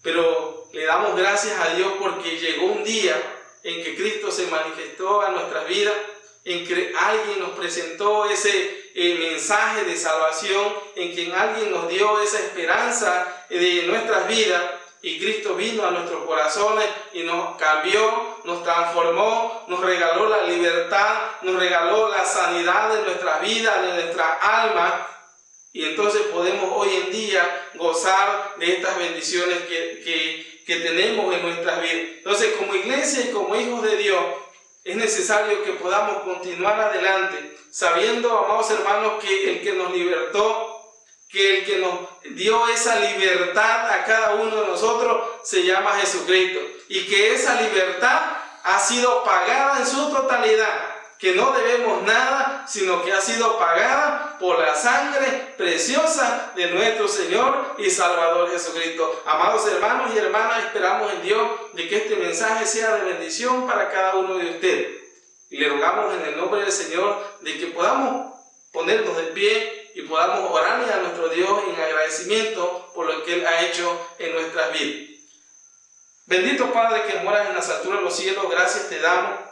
Pero 0.00 0.70
le 0.72 0.86
damos 0.86 1.18
gracias 1.18 1.60
a 1.60 1.74
Dios 1.74 1.92
porque 1.98 2.38
llegó 2.38 2.64
un 2.68 2.82
día 2.82 3.20
en 3.62 3.84
que 3.84 3.94
Cristo 3.94 4.30
se 4.30 4.46
manifestó 4.46 5.20
a 5.20 5.32
nuestras 5.32 5.68
vidas, 5.68 5.94
en 6.44 6.66
que 6.66 6.94
alguien 6.98 7.40
nos 7.40 7.50
presentó 7.50 8.24
ese 8.24 8.83
el 8.94 9.18
mensaje 9.18 9.84
de 9.84 9.96
salvación, 9.96 10.72
en 10.94 11.12
quien 11.12 11.32
alguien 11.32 11.72
nos 11.72 11.88
dio 11.88 12.20
esa 12.20 12.38
esperanza 12.38 13.44
de 13.50 13.82
nuestras 13.86 14.28
vidas 14.28 14.62
y 15.04 15.18
Cristo 15.18 15.54
vino 15.54 15.84
a 15.84 15.90
nuestros 15.90 16.24
corazones 16.24 16.86
y 17.12 17.24
nos 17.24 17.56
cambió, 17.56 18.38
nos 18.44 18.62
transformó, 18.62 19.66
nos 19.68 19.80
regaló 19.80 20.30
la 20.30 20.44
libertad, 20.44 21.32
nos 21.42 21.56
regaló 21.56 22.08
la 22.08 22.24
sanidad 22.24 22.94
de 22.94 23.02
nuestra 23.02 23.38
vida, 23.40 23.82
de 23.82 24.02
nuestra 24.02 24.32
alma. 24.32 25.06
Y 25.74 25.84
entonces 25.84 26.22
podemos 26.32 26.70
hoy 26.72 26.88
en 27.04 27.12
día 27.12 27.68
gozar 27.74 28.54
de 28.56 28.76
estas 28.76 28.96
bendiciones 28.96 29.58
que, 29.64 30.00
que, 30.02 30.62
que 30.64 30.76
tenemos 30.76 31.34
en 31.34 31.42
nuestras 31.42 31.82
vidas. 31.82 31.96
Entonces 32.16 32.54
como 32.56 32.74
iglesia 32.74 33.26
y 33.26 33.32
como 33.32 33.54
hijos 33.56 33.82
de 33.82 33.96
Dios, 33.98 34.24
es 34.84 34.96
necesario 34.96 35.64
que 35.64 35.72
podamos 35.72 36.22
continuar 36.22 36.78
adelante 36.78 37.56
sabiendo, 37.70 38.38
amados 38.38 38.70
hermanos, 38.70 39.14
que 39.22 39.50
el 39.50 39.62
que 39.62 39.72
nos 39.72 39.90
libertó, 39.92 40.92
que 41.28 41.58
el 41.58 41.64
que 41.64 41.78
nos 41.78 42.36
dio 42.36 42.68
esa 42.68 43.00
libertad 43.00 43.90
a 43.90 44.04
cada 44.04 44.34
uno 44.34 44.54
de 44.60 44.66
nosotros 44.68 45.40
se 45.42 45.64
llama 45.64 45.98
Jesucristo. 45.98 46.60
Y 46.88 47.06
que 47.06 47.34
esa 47.34 47.60
libertad 47.60 48.36
ha 48.62 48.78
sido 48.78 49.24
pagada 49.24 49.80
en 49.80 49.86
su 49.86 50.12
totalidad. 50.12 50.93
Que 51.24 51.34
no 51.34 51.52
debemos 51.52 52.02
nada, 52.02 52.66
sino 52.68 53.02
que 53.02 53.10
ha 53.10 53.18
sido 53.18 53.58
pagada 53.58 54.36
por 54.38 54.58
la 54.58 54.74
sangre 54.74 55.54
preciosa 55.56 56.52
de 56.54 56.66
nuestro 56.66 57.08
Señor 57.08 57.76
y 57.78 57.88
Salvador 57.88 58.50
Jesucristo. 58.50 59.22
Amados 59.24 59.66
hermanos 59.68 60.10
y 60.14 60.18
hermanas, 60.18 60.66
esperamos 60.66 61.10
en 61.14 61.22
Dios 61.22 61.50
de 61.72 61.88
que 61.88 61.96
este 61.96 62.16
mensaje 62.16 62.66
sea 62.66 62.96
de 62.96 63.10
bendición 63.10 63.66
para 63.66 63.88
cada 63.88 64.16
uno 64.16 64.34
de 64.36 64.50
ustedes. 64.50 65.02
Y 65.48 65.56
le 65.56 65.70
rogamos 65.70 66.12
en 66.12 66.26
el 66.26 66.36
nombre 66.36 66.60
del 66.60 66.70
Señor 66.70 67.38
de 67.40 67.56
que 67.56 67.68
podamos 67.68 68.34
ponernos 68.70 69.16
de 69.16 69.22
pie 69.22 69.92
y 69.94 70.02
podamos 70.02 70.50
orarle 70.52 70.92
a 70.92 70.98
nuestro 70.98 71.30
Dios 71.30 71.58
en 71.70 71.82
agradecimiento 71.82 72.92
por 72.94 73.06
lo 73.06 73.24
que 73.24 73.32
Él 73.32 73.46
ha 73.46 73.62
hecho 73.62 73.98
en 74.18 74.34
nuestras 74.34 74.72
vidas. 74.74 75.08
Bendito 76.26 76.70
Padre 76.70 77.04
que 77.06 77.18
moras 77.20 77.48
en 77.48 77.56
las 77.56 77.70
alturas 77.70 78.00
de 78.00 78.04
los 78.04 78.14
cielos, 78.14 78.44
gracias 78.50 78.90
te 78.90 79.00
damos 79.00 79.43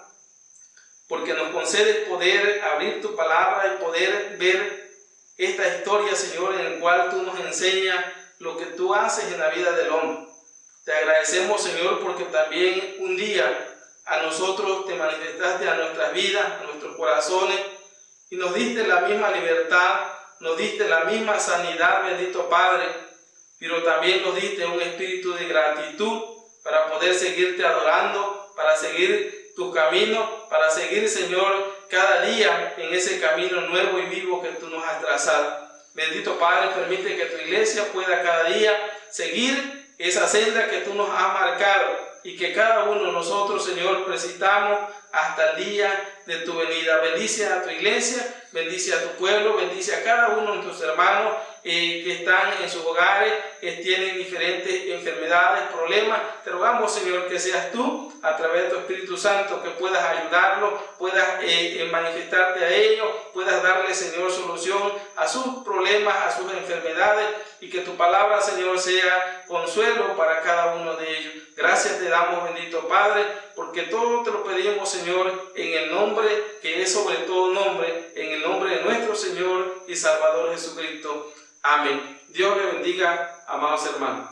porque 1.13 1.35
nos 1.35 1.51
concedes 1.51 2.09
poder 2.09 2.63
abrir 2.65 3.03
tu 3.03 3.15
palabra 3.15 3.75
y 3.75 3.85
poder 3.85 4.39
ver 4.39 4.91
esta 5.37 5.69
historia, 5.77 6.17
Señor, 6.17 6.55
en 6.55 6.73
la 6.73 6.81
cual 6.81 7.11
tú 7.11 7.23
nos 7.23 7.39
enseñas 7.39 8.03
lo 8.39 8.57
que 8.57 8.65
tú 8.65 8.95
haces 8.95 9.31
en 9.31 9.39
la 9.39 9.51
vida 9.51 9.73
del 9.73 9.91
hombre. 9.91 10.27
Te 10.87 10.95
agradecemos, 10.95 11.63
Señor, 11.63 12.01
porque 12.01 12.25
también 12.25 12.97
un 13.01 13.15
día 13.15 13.45
a 14.07 14.23
nosotros 14.23 14.87
te 14.87 14.95
manifestaste 14.95 15.69
a 15.69 15.75
nuestras 15.75 16.15
vidas, 16.15 16.47
a 16.47 16.65
nuestros 16.65 16.97
corazones, 16.97 17.61
y 18.31 18.37
nos 18.37 18.55
diste 18.55 18.87
la 18.87 19.03
misma 19.03 19.33
libertad, 19.33 20.15
nos 20.41 20.57
diste 20.57 20.89
la 20.89 21.01
misma 21.05 21.39
sanidad, 21.39 22.05
bendito 22.07 22.49
Padre, 22.49 22.87
pero 23.59 23.83
también 23.83 24.23
nos 24.23 24.35
diste 24.35 24.65
un 24.65 24.81
espíritu 24.81 25.35
de 25.35 25.45
gratitud 25.45 26.23
para 26.65 26.91
poder 26.91 27.15
seguirte 27.15 27.67
adorando, 27.67 28.51
para 28.57 28.75
seguir 28.79 29.53
tu 29.55 29.71
camino, 29.71 30.42
para 30.53 30.71
seguir, 30.71 31.09
Señor, 31.09 31.87
cada 31.89 32.21
día 32.27 32.75
en 32.77 32.95
ese 32.95 33.19
camino 33.19 33.63
nuevo 33.63 33.99
y 33.99 34.03
vivo 34.03 34.43
que 34.43 34.51
tú 34.51 34.69
nos 34.69 34.85
has 34.85 35.01
trazado. 35.01 35.67
Bendito 35.95 36.39
Padre, 36.39 36.71
permite 36.75 37.17
que 37.17 37.25
tu 37.27 37.39
iglesia 37.39 37.91
pueda 37.93 38.23
cada 38.23 38.45
día 38.45 38.73
seguir 39.11 39.95
esa 39.99 40.29
senda 40.29 40.69
que 40.69 40.83
tú 40.83 40.95
nos 40.95 41.09
has 41.09 41.33
marcado 41.33 42.13
y 42.23 42.37
que 42.37 42.53
cada 42.53 42.85
uno 42.85 43.05
de 43.05 43.13
nosotros, 43.13 43.65
Señor, 43.65 44.05
precisamos 44.05 44.79
hasta 45.11 45.53
el 45.53 45.65
día 45.65 45.91
de 46.27 46.37
tu 46.39 46.55
venida. 46.55 46.99
Bendice 46.99 47.47
a 47.47 47.63
tu 47.63 47.71
iglesia, 47.71 48.23
bendice 48.53 48.95
a 48.95 49.03
tu 49.03 49.09
pueblo, 49.17 49.57
bendice 49.57 49.95
a 49.97 50.05
cada 50.05 50.29
uno 50.37 50.57
de 50.57 50.69
tus 50.69 50.81
hermanos 50.83 51.35
eh, 51.65 52.03
que 52.05 52.13
están 52.13 52.63
en 52.63 52.71
sus 52.71 52.85
hogares, 52.85 53.33
que 53.61 53.73
tienen 53.73 54.19
diferentes 54.19 54.89
enfermedades, 54.89 55.65
problemas. 55.73 56.21
Te 56.45 56.51
rogamos, 56.51 56.95
Señor, 56.95 57.27
que 57.29 57.39
seas 57.39 57.73
tú, 57.73 58.12
a 58.23 58.37
través 58.37 58.63
de 58.63 58.71
tu 58.71 58.77
Espíritu 58.77 59.17
Santo, 59.17 59.63
que 59.63 59.71
puedas 59.71 60.03
ayudarlos, 60.03 60.75
puedas 60.99 61.43
eh, 61.43 61.83
eh, 61.83 61.89
manifestarte 61.91 62.65
a 62.65 62.73
ellos, 62.73 63.09
puedas 63.35 63.63
darle, 63.63 63.93
Señor, 63.93 64.31
solución 64.31 64.81
a 65.17 65.27
sus 65.27 65.65
problemas, 65.65 66.15
a 66.27 66.31
sus 66.31 66.51
enfermedades, 66.53 67.29
y 67.61 67.69
que 67.69 67.81
tu 67.81 67.97
palabra, 67.97 68.41
Señor, 68.41 68.79
sea 68.79 69.45
consuelo 69.49 70.17
para 70.17 70.41
cada 70.43 70.75
uno 70.75 70.97
de 70.97 71.19
ellos. 71.19 71.33
Gracias 71.57 71.99
te 71.99 72.09
damos, 72.09 72.45
bendito 72.45 72.89
Padre, 72.89 73.27
porque 73.55 73.83
todo 73.83 74.23
te 74.23 74.31
lo 74.31 74.45
pedimos, 74.45 74.89
Señor, 74.89 75.53
en 75.55 75.85
el 75.85 75.91
nombre 75.91 76.59
que 76.63 76.83
es 76.83 76.93
sobre 76.93 77.17
todo 77.19 77.53
nombre, 77.53 78.13
en 78.15 78.33
el 78.33 78.43
nombre 78.43 78.77
de 78.77 78.83
nuestro 78.83 79.15
Señor 79.15 79.83
y 79.87 79.97
Salvador 79.97 80.53
Jesucristo. 80.53 81.33
Amén. 81.63 82.21
Dios 82.29 82.57
le 82.57 82.73
bendiga, 82.73 83.45
amados 83.47 83.85
hermanos. 83.87 84.32